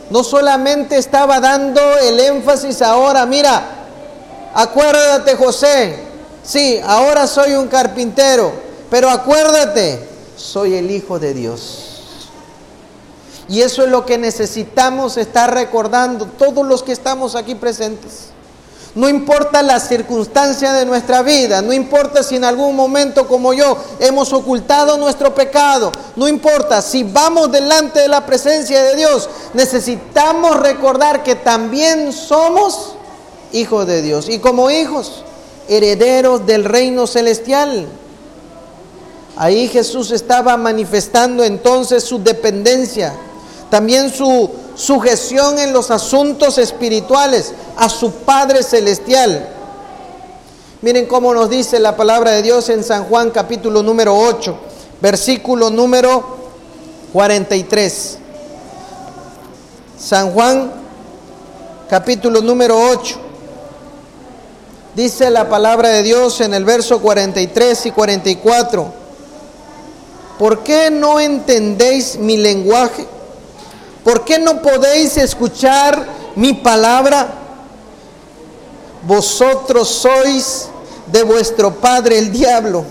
no 0.10 0.24
solamente 0.24 0.98
estaba 0.98 1.39
dando 1.39 1.80
el 2.00 2.20
énfasis 2.20 2.82
ahora, 2.82 3.26
mira, 3.28 3.62
acuérdate 4.56 5.36
José, 5.36 6.00
sí, 6.44 6.82
ahora 6.84 7.28
soy 7.28 7.54
un 7.54 7.67
carpintero, 7.67 8.52
pero 8.91 9.10
acuérdate, 9.10 10.06
soy 10.36 10.75
el 10.75 10.91
Hijo 10.91 11.17
de 11.17 11.34
Dios. 11.34 11.88
Y 13.47 13.62
eso 13.62 13.84
es 13.84 13.89
lo 13.89 14.06
que 14.06 14.17
necesitamos 14.17 15.15
estar 15.15 15.54
recordando 15.54 16.25
todos 16.25 16.67
los 16.67 16.84
que 16.84 16.91
estamos 16.91 17.36
aquí 17.36 17.56
presentes. 17.56 18.32
No 18.93 19.08
importa 19.08 19.62
la 19.62 19.80
circunstancia 19.80 20.73
de 20.73 20.86
nuestra 20.86 21.21
vida, 21.21 21.62
no 21.62 21.71
importa 21.71 22.21
si 22.21 22.36
en 22.36 22.43
algún 22.43 22.75
momento 22.75 23.30
como 23.30 23.54
yo 23.54 23.77
hemos 23.99 24.34
ocultado 24.34 24.97
nuestro 24.97 25.34
pecado, 25.34 25.93
no 26.17 26.27
importa 26.27 26.82
si 26.82 27.04
vamos 27.04 27.49
delante 27.49 28.01
de 28.01 28.10
la 28.10 28.25
presencia 28.25 28.84
de 28.84 28.97
Dios, 28.97 29.30
necesitamos 29.54 30.58
recordar 30.58 31.23
que 31.23 31.36
también 31.36 32.12
somos 32.12 32.95
hijos 33.54 33.88
de 33.88 34.01
Dios 34.01 34.27
y 34.27 34.39
como 34.39 34.69
hijos, 34.69 35.23
herederos 35.69 36.45
del 36.45 36.65
reino 36.65 37.08
celestial. 37.08 37.88
Ahí 39.36 39.67
Jesús 39.67 40.12
estaba 40.12 40.58
manifestando 40.58 41.44
entonces 41.44 42.04
su 42.04 42.22
dependencia 42.22 43.13
también 43.72 44.12
su 44.13 44.50
sujeción 44.76 45.58
en 45.58 45.72
los 45.74 45.89
asuntos 45.91 46.58
espirituales 46.58 47.54
a 47.78 47.89
su 47.89 48.12
Padre 48.12 48.62
Celestial. 48.62 49.48
Miren 50.82 51.06
cómo 51.06 51.34
nos 51.34 51.50
dice 51.50 51.80
la 51.80 51.96
palabra 51.96 52.32
de 52.32 52.41
Dios 52.41 52.67
en 52.70 52.84
San 52.84 53.06
Juan 53.06 53.32
capítulo 53.32 53.82
número 53.82 54.15
8, 54.15 54.56
versículo 55.02 55.70
número 55.70 56.38
43. 57.13 58.17
San 59.98 60.32
Juan 60.32 60.74
capítulo 61.89 62.41
número 62.41 62.78
8. 62.78 63.15
Dice 64.96 65.30
la 65.30 65.48
palabra 65.48 65.89
de 65.89 66.04
Dios 66.04 66.41
en 66.41 66.54
el 66.54 66.65
verso 66.65 67.00
43 67.00 67.86
y 67.86 67.91
44. 67.91 69.00
¿Por 70.41 70.63
qué 70.63 70.89
no 70.89 71.19
entendéis 71.19 72.17
mi 72.17 72.36
lenguaje? 72.36 73.06
¿Por 74.04 74.25
qué 74.25 74.39
no 74.39 74.60
podéis 74.60 75.15
escuchar 75.17 76.04
mi 76.36 76.54
palabra? 76.54 77.32
Vosotros 79.04 79.87
sois 79.87 80.65
de 81.12 81.21
vuestro 81.21 81.75
padre 81.75 82.17
el 82.17 82.31
diablo 82.31 82.83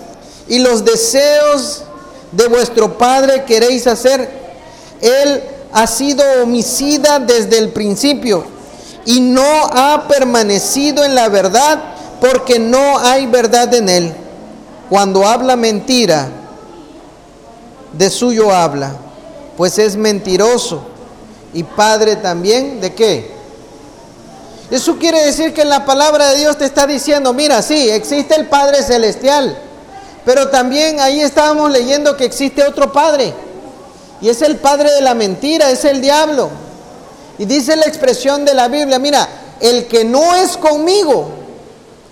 y 0.47 0.59
los 0.59 0.85
deseos 0.85 1.83
de 2.31 2.47
vuestro 2.47 2.97
padre 2.97 3.43
queréis 3.43 3.85
hacer. 3.85 4.29
Él 5.01 5.43
ha 5.73 5.87
sido 5.87 6.23
homicida 6.41 7.19
desde 7.19 7.57
el 7.57 7.71
principio 7.73 8.45
y 9.03 9.19
no 9.19 9.65
ha 9.73 10.07
permanecido 10.07 11.03
en 11.03 11.15
la 11.15 11.27
verdad 11.27 11.83
porque 12.21 12.59
no 12.59 12.97
hay 12.99 13.25
verdad 13.25 13.73
en 13.73 13.89
él. 13.89 14.13
Cuando 14.89 15.27
habla 15.27 15.57
mentira, 15.57 16.37
de 17.93 18.09
suyo 18.09 18.51
habla, 18.51 18.95
pues 19.57 19.77
es 19.77 19.95
mentiroso 19.95 20.81
y 21.53 21.63
Padre 21.63 22.15
también 22.15 22.79
de 22.81 22.93
qué? 22.93 23.31
Eso 24.69 24.97
quiere 24.97 25.25
decir 25.25 25.53
que 25.53 25.65
la 25.65 25.85
palabra 25.85 26.29
de 26.29 26.37
Dios 26.39 26.57
te 26.57 26.65
está 26.65 26.87
diciendo, 26.87 27.33
mira, 27.33 27.61
sí, 27.61 27.89
existe 27.89 28.35
el 28.35 28.47
Padre 28.47 28.81
Celestial, 28.83 29.57
pero 30.23 30.47
también 30.47 31.01
ahí 31.01 31.19
estábamos 31.19 31.69
leyendo 31.71 32.15
que 32.15 32.23
existe 32.23 32.63
otro 32.63 32.93
Padre, 32.93 33.33
y 34.21 34.29
es 34.29 34.41
el 34.41 34.57
Padre 34.57 34.91
de 34.91 35.01
la 35.01 35.13
mentira, 35.13 35.69
es 35.71 35.83
el 35.83 35.99
diablo. 35.99 36.49
Y 37.37 37.45
dice 37.45 37.75
la 37.75 37.85
expresión 37.85 38.45
de 38.45 38.53
la 38.53 38.67
Biblia, 38.67 38.99
mira, 38.99 39.27
el 39.59 39.87
que 39.87 40.05
no 40.05 40.35
es 40.35 40.55
conmigo, 40.55 41.29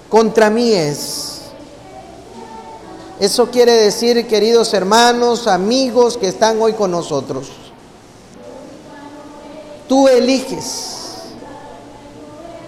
contra 0.10 0.50
mí 0.50 0.74
es. 0.74 1.29
Eso 3.20 3.52
quiere 3.52 3.74
decir, 3.74 4.28
queridos 4.28 4.74
hermanos, 4.74 5.48
amigos 5.48 6.18
que 6.18 6.28
están 6.28 6.62
hoy 6.62 6.74
con 6.74 6.92
nosotros, 6.92 7.48
tú 9.88 10.08
eliges 10.08 11.00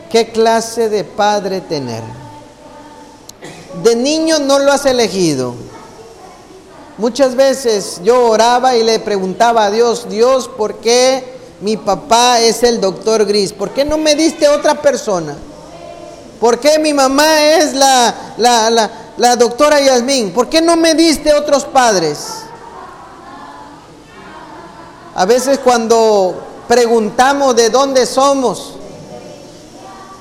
qué 0.09 0.29
clase 0.29 0.89
de 0.89 1.05
padre 1.05 1.61
tener. 1.61 2.03
De 3.81 3.95
niño 3.95 4.39
no 4.39 4.59
lo 4.59 4.73
has 4.73 4.85
elegido. 4.85 5.55
Muchas 6.97 7.35
veces 7.35 8.01
yo 8.03 8.27
oraba 8.27 8.75
y 8.75 8.83
le 8.83 8.99
preguntaba 8.99 9.65
a 9.65 9.71
Dios, 9.71 10.09
Dios, 10.09 10.49
¿por 10.49 10.75
qué 10.75 11.39
mi 11.61 11.77
papá 11.77 12.41
es 12.41 12.61
el 12.63 12.81
doctor 12.81 13.25
Gris? 13.25 13.53
¿Por 13.53 13.69
qué 13.69 13.85
no 13.85 13.97
me 13.97 14.15
diste 14.15 14.49
otra 14.49 14.81
persona? 14.81 15.35
¿Por 16.41 16.59
qué 16.59 16.77
mi 16.79 16.93
mamá 16.93 17.43
es 17.53 17.73
la, 17.73 18.33
la, 18.37 18.91
doctora 19.17 19.81
Yasmín? 19.81 20.31
¿Por 20.31 20.49
qué 20.49 20.61
no 20.61 20.75
me 20.75 20.93
diste 20.93 21.33
otros 21.33 21.65
padres? 21.65 22.43
A 25.15 25.25
veces 25.25 25.59
cuando 25.59 26.35
preguntamos 26.67 27.55
de 27.55 27.69
dónde 27.69 28.05
somos, 28.05 28.75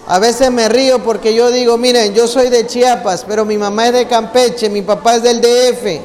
a 0.08 0.18
veces 0.18 0.50
me 0.50 0.68
río 0.68 1.02
porque 1.04 1.32
yo 1.34 1.50
digo, 1.50 1.78
miren, 1.78 2.12
yo 2.12 2.26
soy 2.26 2.50
de 2.50 2.66
Chiapas, 2.66 3.24
pero 3.26 3.44
mi 3.44 3.56
mamá 3.56 3.86
es 3.86 3.92
de 3.92 4.08
Campeche, 4.08 4.68
mi 4.68 4.82
papá 4.82 5.16
es 5.16 5.22
del 5.22 5.40
DF, 5.40 6.00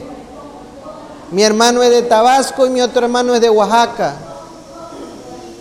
mi 1.32 1.42
hermano 1.42 1.82
es 1.82 1.90
de 1.90 2.04
Tabasco 2.04 2.68
y 2.68 2.70
mi 2.70 2.82
otro 2.82 3.06
hermano 3.06 3.34
es 3.34 3.42
de 3.42 3.50
Oaxaca. 3.50 4.14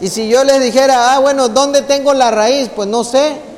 Y 0.01 0.09
si 0.09 0.29
yo 0.29 0.45
les 0.45 0.61
dijera, 0.63 1.15
ah, 1.15 1.21
bueno, 1.21 1.49
¿dónde 1.49 1.81
tengo 1.81 2.13
la 2.13 2.31
raíz? 2.31 2.69
Pues 2.77 2.87
no 2.87 3.05
sé 3.05 3.54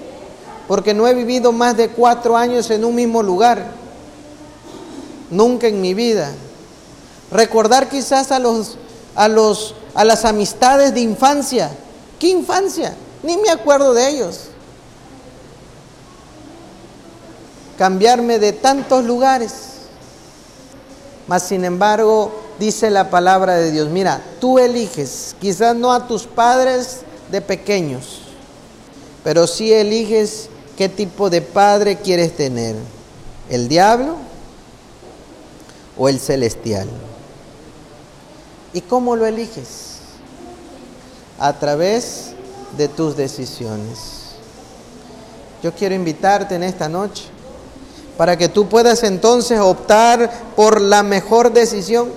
porque 0.69 0.95
no 0.95 1.07
he 1.07 1.15
vivido 1.15 1.53
más 1.53 1.77
de 1.77 1.89
cuatro 1.89 2.37
años 2.37 2.71
en 2.71 2.85
un 2.85 2.95
mismo 2.95 3.23
lugar, 3.23 3.67
nunca 5.31 5.69
en 5.69 5.81
mi 5.81 5.95
vida. 5.95 6.33
Recordar 7.31 7.89
quizás 7.89 8.33
a 8.33 8.39
los, 8.39 8.77
a 9.15 9.29
los, 9.29 9.75
a 9.95 10.05
las 10.05 10.25
amistades 10.25 10.95
de 10.95 11.01
infancia. 11.01 11.71
¿Qué 12.19 12.29
infancia? 12.29 12.95
Ni 13.23 13.37
me 13.37 13.51
acuerdo 13.51 13.95
de 13.95 14.09
ellos. 14.09 14.49
Cambiarme 17.79 18.39
de 18.39 18.53
tantos 18.53 19.05
lugares. 19.05 19.53
Mas 21.27 21.43
sin 21.43 21.65
embargo, 21.65 22.33
dice 22.59 22.91
la 22.91 23.11
palabra 23.11 23.57
de 23.57 23.71
Dios, 23.71 23.89
mira, 23.89 24.23
tú 24.41 24.59
eliges, 24.59 25.35
quizás 25.41 25.75
no 25.75 25.93
a 25.93 26.07
tus 26.07 26.25
padres 26.25 27.01
de 27.31 27.41
pequeños, 27.41 28.21
pero 29.25 29.47
sí 29.47 29.73
eliges 29.73 30.49
¿Qué 30.77 30.89
tipo 30.89 31.31
de 31.31 31.41
padre 31.41 31.97
quieres 31.97 32.37
tener? 32.37 32.77
¿El 33.49 33.69
diablo 33.69 34.17
o 35.97 36.09
el 36.09 36.21
celestial? 36.21 36.89
¿Y 38.75 38.83
cómo 38.83 39.17
lo 39.17 39.25
eliges? 39.25 39.97
A 41.39 41.59
través 41.59 42.33
de 42.77 42.89
tus 42.89 43.17
decisiones. 43.17 44.35
Yo 45.63 45.73
quiero 45.73 45.95
invitarte 45.95 46.55
en 46.55 46.63
esta 46.63 46.89
noche 46.89 47.25
para 48.17 48.37
que 48.37 48.49
tú 48.49 48.69
puedas 48.69 49.03
entonces 49.03 49.59
optar 49.59 50.31
por 50.55 50.81
la 50.81 51.03
mejor 51.03 51.53
decisión 51.53 52.11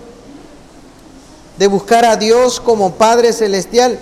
de 1.58 1.68
buscar 1.68 2.06
a 2.06 2.16
Dios 2.16 2.60
como 2.60 2.94
Padre 2.94 3.34
Celestial. 3.34 4.00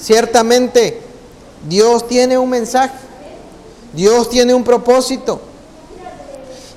Ciertamente, 0.00 1.02
Dios 1.68 2.08
tiene 2.08 2.38
un 2.38 2.48
mensaje, 2.48 2.94
Dios 3.92 4.30
tiene 4.30 4.54
un 4.54 4.64
propósito. 4.64 5.40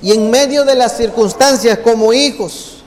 Y 0.01 0.11
en 0.11 0.29
medio 0.29 0.65
de 0.65 0.75
las 0.75 0.97
circunstancias 0.97 1.79
como 1.79 2.11
hijos, 2.11 2.83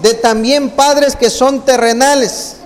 de 0.00 0.14
también 0.14 0.70
padres 0.70 1.16
que 1.16 1.30
son 1.30 1.64
terrenales, 1.64 2.56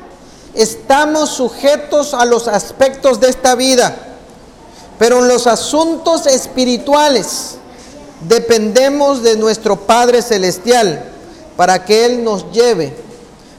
estamos 0.55 1.31
sujetos 1.31 2.15
a 2.15 2.25
los 2.25 2.49
aspectos 2.49 3.21
de 3.21 3.29
esta 3.31 3.55
vida, 3.55 3.97
pero 4.99 5.21
en 5.21 5.29
los 5.29 5.47
asuntos 5.47 6.27
espirituales 6.27 7.57
dependemos 8.29 9.23
de 9.23 9.37
nuestro 9.37 9.77
Padre 9.77 10.23
Celestial 10.23 11.05
para 11.57 11.85
que 11.85 12.05
Él 12.05 12.23
nos 12.23 12.51
lleve, 12.53 12.95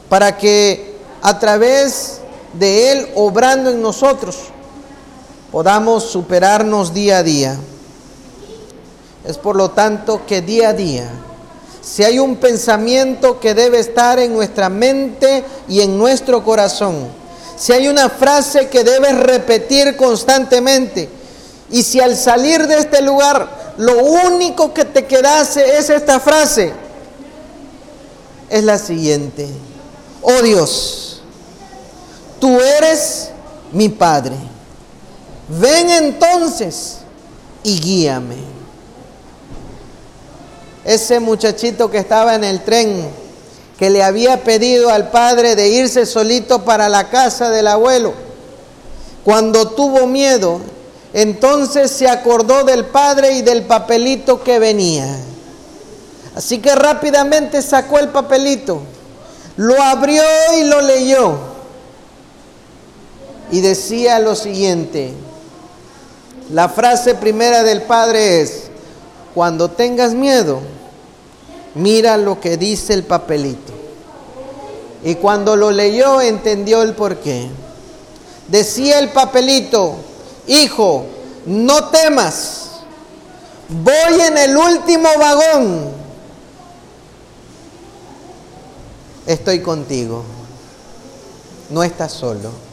para 0.08 0.36
que 0.36 0.96
a 1.20 1.38
través 1.38 2.20
de 2.54 2.92
Él 2.92 3.08
obrando 3.14 3.70
en 3.70 3.82
nosotros, 3.82 4.36
podamos 5.52 6.04
superarnos 6.04 6.94
día 6.94 7.18
a 7.18 7.22
día. 7.22 7.56
Es 9.24 9.36
por 9.36 9.54
lo 9.54 9.70
tanto 9.70 10.24
que 10.26 10.40
día 10.40 10.70
a 10.70 10.72
día, 10.72 11.08
si 11.82 12.02
hay 12.02 12.18
un 12.18 12.36
pensamiento 12.36 13.38
que 13.38 13.54
debe 13.54 13.78
estar 13.78 14.18
en 14.18 14.32
nuestra 14.32 14.68
mente 14.70 15.44
y 15.68 15.82
en 15.82 15.98
nuestro 15.98 16.42
corazón, 16.42 17.06
si 17.56 17.72
hay 17.72 17.86
una 17.86 18.08
frase 18.08 18.68
que 18.68 18.82
debes 18.82 19.16
repetir 19.18 19.94
constantemente, 19.96 21.08
y 21.70 21.82
si 21.82 22.00
al 22.00 22.16
salir 22.16 22.66
de 22.66 22.78
este 22.78 23.02
lugar 23.02 23.74
lo 23.76 24.04
único 24.04 24.74
que 24.74 24.84
te 24.84 25.06
quedase 25.06 25.78
es 25.78 25.90
esta 25.90 26.18
frase, 26.18 26.72
es 28.48 28.64
la 28.64 28.78
siguiente. 28.78 29.48
Oh 30.22 30.42
Dios, 30.42 31.22
tú 32.40 32.58
eres 32.60 33.30
mi 33.72 33.88
Padre 33.88 34.51
Ven 35.60 35.90
entonces 35.90 36.98
y 37.62 37.78
guíame. 37.78 38.36
Ese 40.84 41.20
muchachito 41.20 41.90
que 41.90 41.98
estaba 41.98 42.34
en 42.34 42.44
el 42.44 42.64
tren, 42.64 43.08
que 43.78 43.90
le 43.90 44.02
había 44.02 44.42
pedido 44.44 44.88
al 44.88 45.10
padre 45.10 45.54
de 45.54 45.68
irse 45.68 46.06
solito 46.06 46.64
para 46.64 46.88
la 46.88 47.10
casa 47.10 47.50
del 47.50 47.68
abuelo, 47.68 48.14
cuando 49.24 49.68
tuvo 49.68 50.06
miedo, 50.06 50.60
entonces 51.12 51.90
se 51.90 52.08
acordó 52.08 52.64
del 52.64 52.86
padre 52.86 53.32
y 53.32 53.42
del 53.42 53.64
papelito 53.64 54.42
que 54.42 54.58
venía. 54.58 55.06
Así 56.34 56.58
que 56.58 56.74
rápidamente 56.74 57.60
sacó 57.60 57.98
el 57.98 58.08
papelito, 58.08 58.80
lo 59.56 59.80
abrió 59.82 60.22
y 60.58 60.64
lo 60.64 60.80
leyó. 60.80 61.52
Y 63.50 63.60
decía 63.60 64.18
lo 64.18 64.34
siguiente, 64.34 65.12
la 66.52 66.68
frase 66.68 67.14
primera 67.14 67.62
del 67.62 67.82
Padre 67.82 68.42
es, 68.42 68.64
cuando 69.34 69.70
tengas 69.70 70.12
miedo, 70.12 70.60
mira 71.74 72.18
lo 72.18 72.40
que 72.40 72.58
dice 72.58 72.92
el 72.92 73.04
papelito. 73.04 73.72
Y 75.02 75.14
cuando 75.14 75.56
lo 75.56 75.70
leyó 75.70 76.20
entendió 76.20 76.82
el 76.82 76.94
porqué. 76.94 77.48
Decía 78.48 78.98
el 78.98 79.08
papelito, 79.08 79.96
hijo, 80.46 81.06
no 81.46 81.88
temas, 81.88 82.82
voy 83.68 84.20
en 84.20 84.36
el 84.36 84.54
último 84.54 85.08
vagón, 85.18 85.90
estoy 89.26 89.60
contigo, 89.60 90.22
no 91.70 91.82
estás 91.82 92.12
solo. 92.12 92.71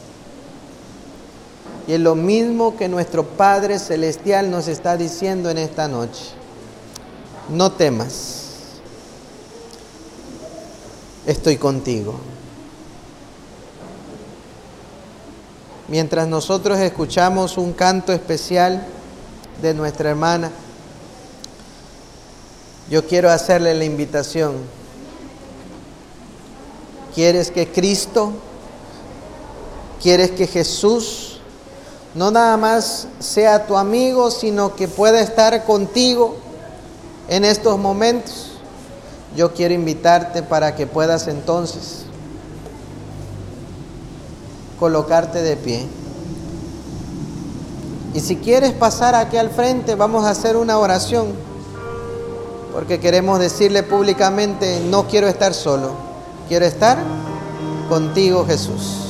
Y 1.90 1.94
es 1.94 2.00
lo 2.00 2.14
mismo 2.14 2.76
que 2.76 2.88
nuestro 2.88 3.24
Padre 3.24 3.80
Celestial 3.80 4.48
nos 4.48 4.68
está 4.68 4.96
diciendo 4.96 5.50
en 5.50 5.58
esta 5.58 5.88
noche. 5.88 6.22
No 7.48 7.72
temas. 7.72 8.44
Estoy 11.26 11.56
contigo. 11.56 12.14
Mientras 15.88 16.28
nosotros 16.28 16.78
escuchamos 16.78 17.58
un 17.58 17.72
canto 17.72 18.12
especial 18.12 18.86
de 19.60 19.74
nuestra 19.74 20.10
hermana, 20.10 20.52
yo 22.88 23.04
quiero 23.04 23.30
hacerle 23.30 23.74
la 23.74 23.84
invitación. 23.84 24.58
¿Quieres 27.16 27.50
que 27.50 27.66
Cristo, 27.66 28.32
quieres 30.00 30.30
que 30.30 30.46
Jesús 30.46 31.29
no 32.14 32.30
nada 32.30 32.56
más 32.56 33.06
sea 33.18 33.66
tu 33.66 33.76
amigo, 33.76 34.30
sino 34.30 34.74
que 34.74 34.88
pueda 34.88 35.20
estar 35.20 35.64
contigo 35.64 36.36
en 37.28 37.44
estos 37.44 37.78
momentos. 37.78 38.52
Yo 39.36 39.54
quiero 39.54 39.74
invitarte 39.74 40.42
para 40.42 40.74
que 40.74 40.86
puedas 40.86 41.28
entonces 41.28 42.04
colocarte 44.80 45.42
de 45.42 45.56
pie. 45.56 45.86
Y 48.12 48.20
si 48.20 48.36
quieres 48.36 48.72
pasar 48.72 49.14
aquí 49.14 49.36
al 49.36 49.50
frente, 49.50 49.94
vamos 49.94 50.24
a 50.24 50.30
hacer 50.30 50.56
una 50.56 50.78
oración, 50.78 51.28
porque 52.72 52.98
queremos 52.98 53.38
decirle 53.38 53.84
públicamente, 53.84 54.80
no 54.90 55.06
quiero 55.06 55.28
estar 55.28 55.54
solo, 55.54 55.92
quiero 56.48 56.64
estar 56.64 56.98
contigo 57.88 58.44
Jesús. 58.46 59.09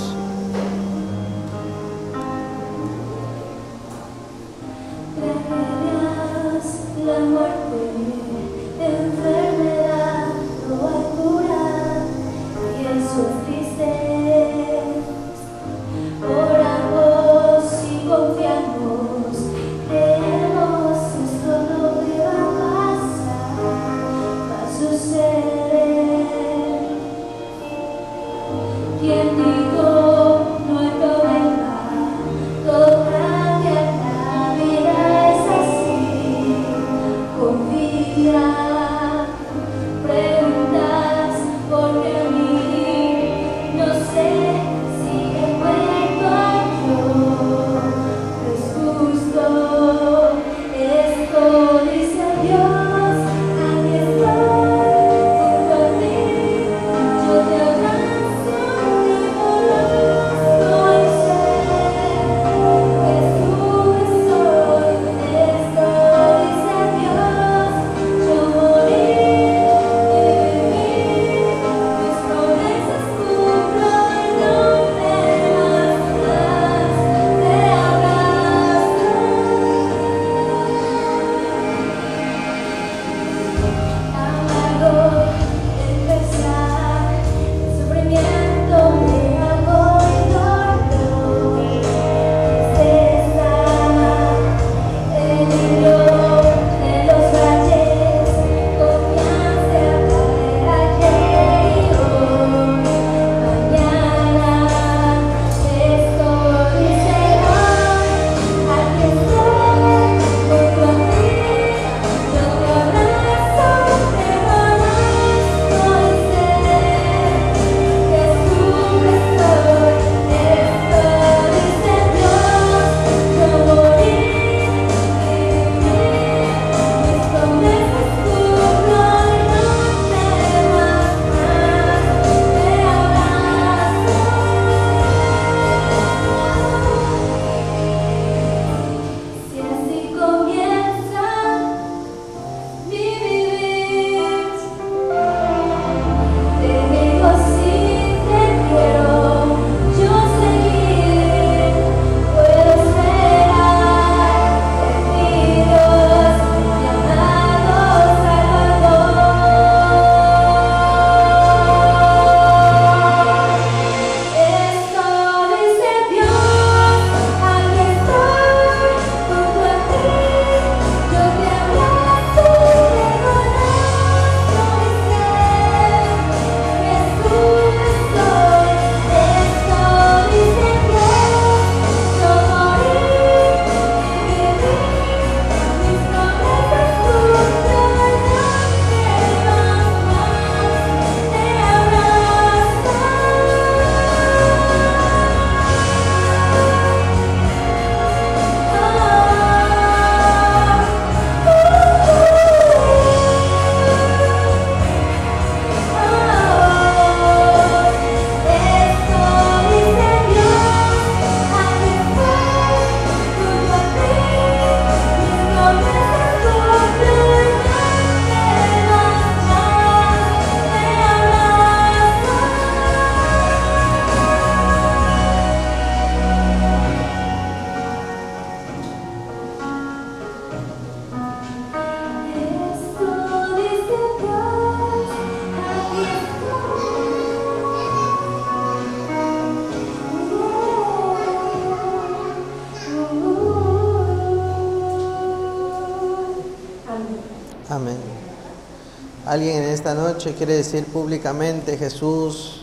Alguien 249.31 249.63
en 249.63 249.69
esta 249.69 249.95
noche 249.95 250.35
quiere 250.35 250.57
decir 250.57 250.85
públicamente, 250.87 251.79
Jesús, 251.79 252.63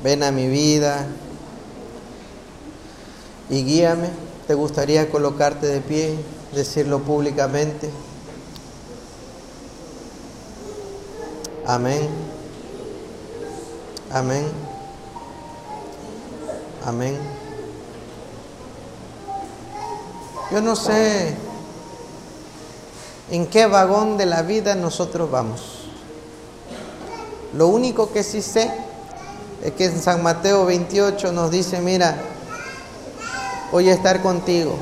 ven 0.00 0.22
a 0.22 0.30
mi 0.30 0.46
vida 0.46 1.04
y 3.50 3.64
guíame. 3.64 4.08
¿Te 4.46 4.54
gustaría 4.54 5.10
colocarte 5.10 5.66
de 5.66 5.80
pie, 5.80 6.14
decirlo 6.54 7.00
públicamente? 7.00 7.90
Amén. 11.66 12.08
Amén. 14.12 14.46
Amén. 16.86 17.18
Yo 20.52 20.60
no 20.60 20.76
sé 20.76 21.34
en 23.32 23.48
qué 23.48 23.66
vagón 23.66 24.16
de 24.16 24.26
la 24.26 24.42
vida 24.42 24.76
nosotros 24.76 25.28
vamos. 25.28 25.77
Lo 27.54 27.68
único 27.68 28.12
que 28.12 28.22
sí 28.22 28.42
sé 28.42 28.70
es 29.64 29.72
que 29.72 29.86
en 29.86 30.00
San 30.00 30.22
Mateo 30.22 30.66
28 30.66 31.32
nos 31.32 31.50
dice, 31.50 31.80
mira, 31.80 32.16
voy 33.72 33.88
a 33.88 33.94
estar 33.94 34.22
contigo 34.22 34.74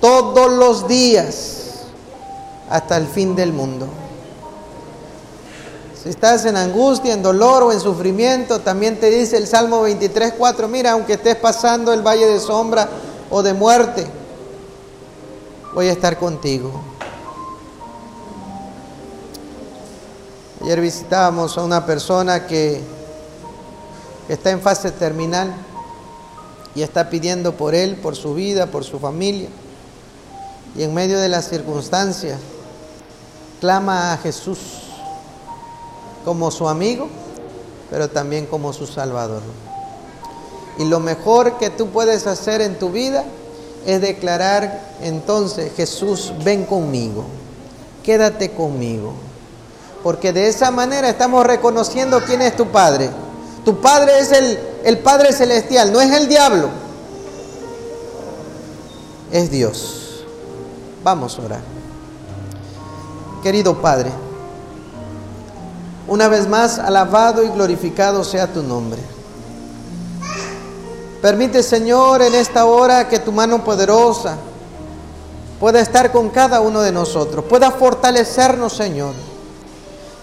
todos 0.00 0.50
los 0.52 0.88
días 0.88 1.60
hasta 2.68 2.96
el 2.96 3.06
fin 3.06 3.34
del 3.36 3.52
mundo. 3.52 3.86
Si 6.02 6.08
estás 6.08 6.46
en 6.46 6.56
angustia, 6.56 7.12
en 7.12 7.22
dolor 7.22 7.64
o 7.64 7.72
en 7.72 7.80
sufrimiento, 7.80 8.60
también 8.60 8.98
te 8.98 9.10
dice 9.10 9.36
el 9.36 9.46
Salmo 9.46 9.82
23, 9.82 10.34
4, 10.38 10.68
mira, 10.68 10.92
aunque 10.92 11.14
estés 11.14 11.36
pasando 11.36 11.92
el 11.92 12.00
valle 12.00 12.26
de 12.26 12.40
sombra 12.40 12.88
o 13.28 13.42
de 13.42 13.52
muerte, 13.52 14.06
voy 15.74 15.88
a 15.88 15.92
estar 15.92 16.18
contigo. 16.18 16.89
Ayer 20.70 20.82
visitábamos 20.82 21.58
a 21.58 21.64
una 21.64 21.84
persona 21.84 22.46
que, 22.46 22.80
está 24.28 24.52
en 24.52 24.60
fase 24.60 24.92
terminal 24.92 25.52
y 26.76 26.82
está 26.82 27.10
pidiendo 27.10 27.56
por 27.56 27.74
él, 27.74 27.96
por 27.96 28.14
su 28.14 28.34
vida, 28.34 28.68
por 28.68 28.84
su 28.84 29.00
familia. 29.00 29.48
Y 30.76 30.84
en 30.84 30.94
medio 30.94 31.18
de 31.18 31.28
las 31.28 31.48
circunstancias, 31.48 32.38
clama 33.60 34.12
a 34.12 34.18
Jesús 34.18 34.60
como 36.24 36.52
su 36.52 36.68
amigo, 36.68 37.08
pero 37.90 38.08
también 38.08 38.46
como 38.46 38.72
su 38.72 38.86
Salvador. 38.86 39.42
Y 40.78 40.84
lo 40.84 41.00
mejor 41.00 41.58
que 41.58 41.70
tú 41.70 41.88
puedes 41.88 42.28
hacer 42.28 42.60
en 42.60 42.78
tu 42.78 42.90
vida 42.90 43.24
es 43.86 44.00
declarar 44.00 44.80
entonces, 45.02 45.72
Jesús, 45.74 46.32
ven 46.44 46.64
conmigo, 46.64 47.24
quédate 48.04 48.52
conmigo. 48.52 49.29
Porque 50.02 50.32
de 50.32 50.48
esa 50.48 50.70
manera 50.70 51.08
estamos 51.08 51.46
reconociendo 51.46 52.22
quién 52.24 52.42
es 52.42 52.56
tu 52.56 52.68
Padre. 52.68 53.10
Tu 53.64 53.80
Padre 53.80 54.18
es 54.20 54.32
el, 54.32 54.58
el 54.84 54.98
Padre 54.98 55.32
Celestial, 55.32 55.92
no 55.92 56.00
es 56.00 56.10
el 56.12 56.28
diablo, 56.28 56.68
es 59.30 59.50
Dios. 59.50 60.24
Vamos 61.04 61.38
a 61.38 61.42
orar. 61.42 61.60
Querido 63.42 63.80
Padre, 63.80 64.10
una 66.08 66.28
vez 66.28 66.48
más, 66.48 66.78
alabado 66.78 67.44
y 67.44 67.48
glorificado 67.48 68.24
sea 68.24 68.46
tu 68.46 68.62
nombre. 68.62 69.00
Permite, 71.22 71.62
Señor, 71.62 72.22
en 72.22 72.34
esta 72.34 72.64
hora 72.64 73.08
que 73.08 73.18
tu 73.18 73.30
mano 73.30 73.62
poderosa 73.62 74.36
pueda 75.58 75.80
estar 75.80 76.10
con 76.10 76.30
cada 76.30 76.60
uno 76.60 76.80
de 76.80 76.92
nosotros, 76.92 77.44
pueda 77.44 77.70
fortalecernos, 77.70 78.72
Señor. 78.74 79.12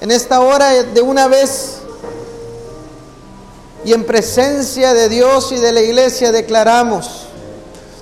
En 0.02 0.12
esta 0.12 0.40
hora 0.42 0.84
de 0.84 1.02
una 1.02 1.28
vez 1.28 1.78
y 3.84 3.94
en 3.94 4.06
presencia 4.06 4.94
de 4.94 5.10
Dios 5.10 5.52
y 5.52 5.58
de 5.58 5.72
la 5.72 5.82
iglesia 5.82 6.32
declaramos, 6.32 7.24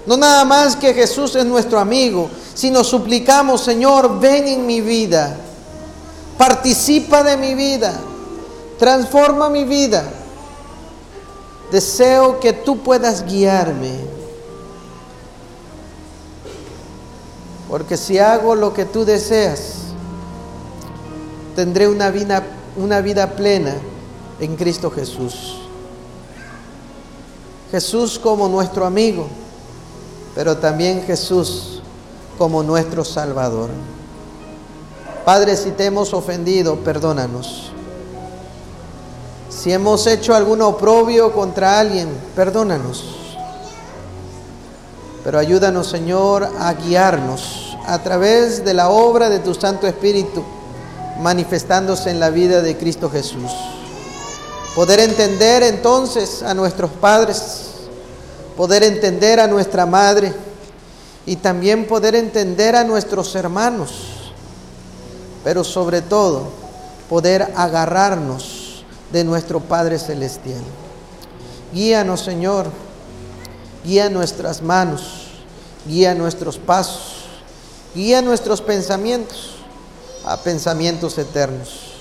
no 0.06 0.18
nada 0.18 0.46
más 0.46 0.76
que 0.76 0.94
Jesús 0.94 1.36
es 1.36 1.46
nuestro 1.46 1.80
amigo, 1.80 2.30
sino 2.54 2.84
suplicamos, 2.84 3.62
Señor, 3.62 4.20
ven 4.20 4.48
en 4.48 4.66
mi 4.66 4.82
vida 4.82 5.38
participa 6.38 7.24
de 7.24 7.38
mi 7.38 7.54
vida, 7.54 7.94
transforma 8.78 9.50
mi 9.50 9.64
vida. 9.64 10.04
Deseo 11.72 12.40
que 12.40 12.54
tú 12.54 12.80
puedas 12.80 13.26
guiarme. 13.26 13.96
Porque 17.70 17.98
si 17.98 18.20
hago 18.20 18.56
lo 18.56 18.74
que 18.74 18.86
tú 18.86 19.04
deseas, 19.06 19.85
tendré 21.56 21.88
una 21.88 22.12
vida, 22.12 22.44
una 22.78 23.02
vida 23.02 23.32
plena 23.36 23.76
en 24.40 24.56
Cristo 24.56 24.92
Jesús. 24.92 25.56
Jesús 27.72 28.20
como 28.20 28.48
nuestro 28.48 28.86
amigo, 28.86 29.28
pero 30.36 30.58
también 30.58 31.04
Jesús 31.04 31.82
como 32.38 32.62
nuestro 32.62 33.04
Salvador. 33.04 33.70
Padre, 35.24 35.56
si 35.56 35.72
te 35.72 35.86
hemos 35.86 36.14
ofendido, 36.14 36.78
perdónanos. 36.78 37.72
Si 39.50 39.72
hemos 39.72 40.06
hecho 40.06 40.36
algún 40.36 40.62
oprobio 40.62 41.32
contra 41.34 41.80
alguien, 41.80 42.10
perdónanos. 42.36 43.04
Pero 45.24 45.40
ayúdanos, 45.40 45.88
Señor, 45.88 46.48
a 46.60 46.74
guiarnos 46.74 47.76
a 47.88 48.00
través 48.00 48.64
de 48.64 48.74
la 48.74 48.90
obra 48.90 49.30
de 49.30 49.40
tu 49.40 49.54
Santo 49.54 49.88
Espíritu, 49.88 50.44
manifestándose 51.20 52.10
en 52.10 52.20
la 52.20 52.30
vida 52.30 52.62
de 52.62 52.78
Cristo 52.78 53.10
Jesús. 53.10 53.52
Poder 54.76 55.00
entender 55.00 55.64
entonces 55.64 56.44
a 56.44 56.54
nuestros 56.54 56.92
padres, 56.92 57.72
poder 58.58 58.84
entender 58.84 59.40
a 59.40 59.48
nuestra 59.48 59.86
madre 59.86 60.34
y 61.26 61.38
también 61.38 61.88
poder 61.88 62.16
entender 62.16 62.76
a 62.76 62.84
nuestros 62.84 63.34
hermanos 63.36 64.16
pero 65.46 65.64
sobre 65.64 66.02
todo 66.02 66.48
poder 67.08 67.54
agarrarnos 67.56 68.84
de 69.12 69.24
nuestro 69.24 69.60
Padre 69.60 70.00
Celestial. 70.00 70.64
Guíanos, 71.72 72.22
Señor, 72.22 72.66
guía 73.86 74.10
nuestras 74.10 74.64
manos, 74.64 75.28
guía 75.88 76.16
nuestros 76.16 76.58
pasos, 76.58 77.26
guía 77.94 78.24
nuestros 78.24 78.60
pensamientos 78.60 79.58
a 80.26 80.38
pensamientos 80.38 81.18
eternos. 81.18 81.92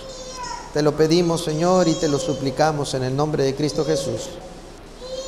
Te 0.72 0.83
lo 0.83 0.97
pedimos, 0.97 1.45
Señor, 1.45 1.87
y 1.89 1.95
te 1.95 2.09
lo 2.09 2.18
suplicamos 2.18 2.95
en 2.95 3.05
el 3.05 3.14
nombre 3.14 3.45
de 3.45 3.55
Cristo 3.55 3.85
Jesús. 3.85 4.31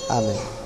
Amén. 0.09 0.66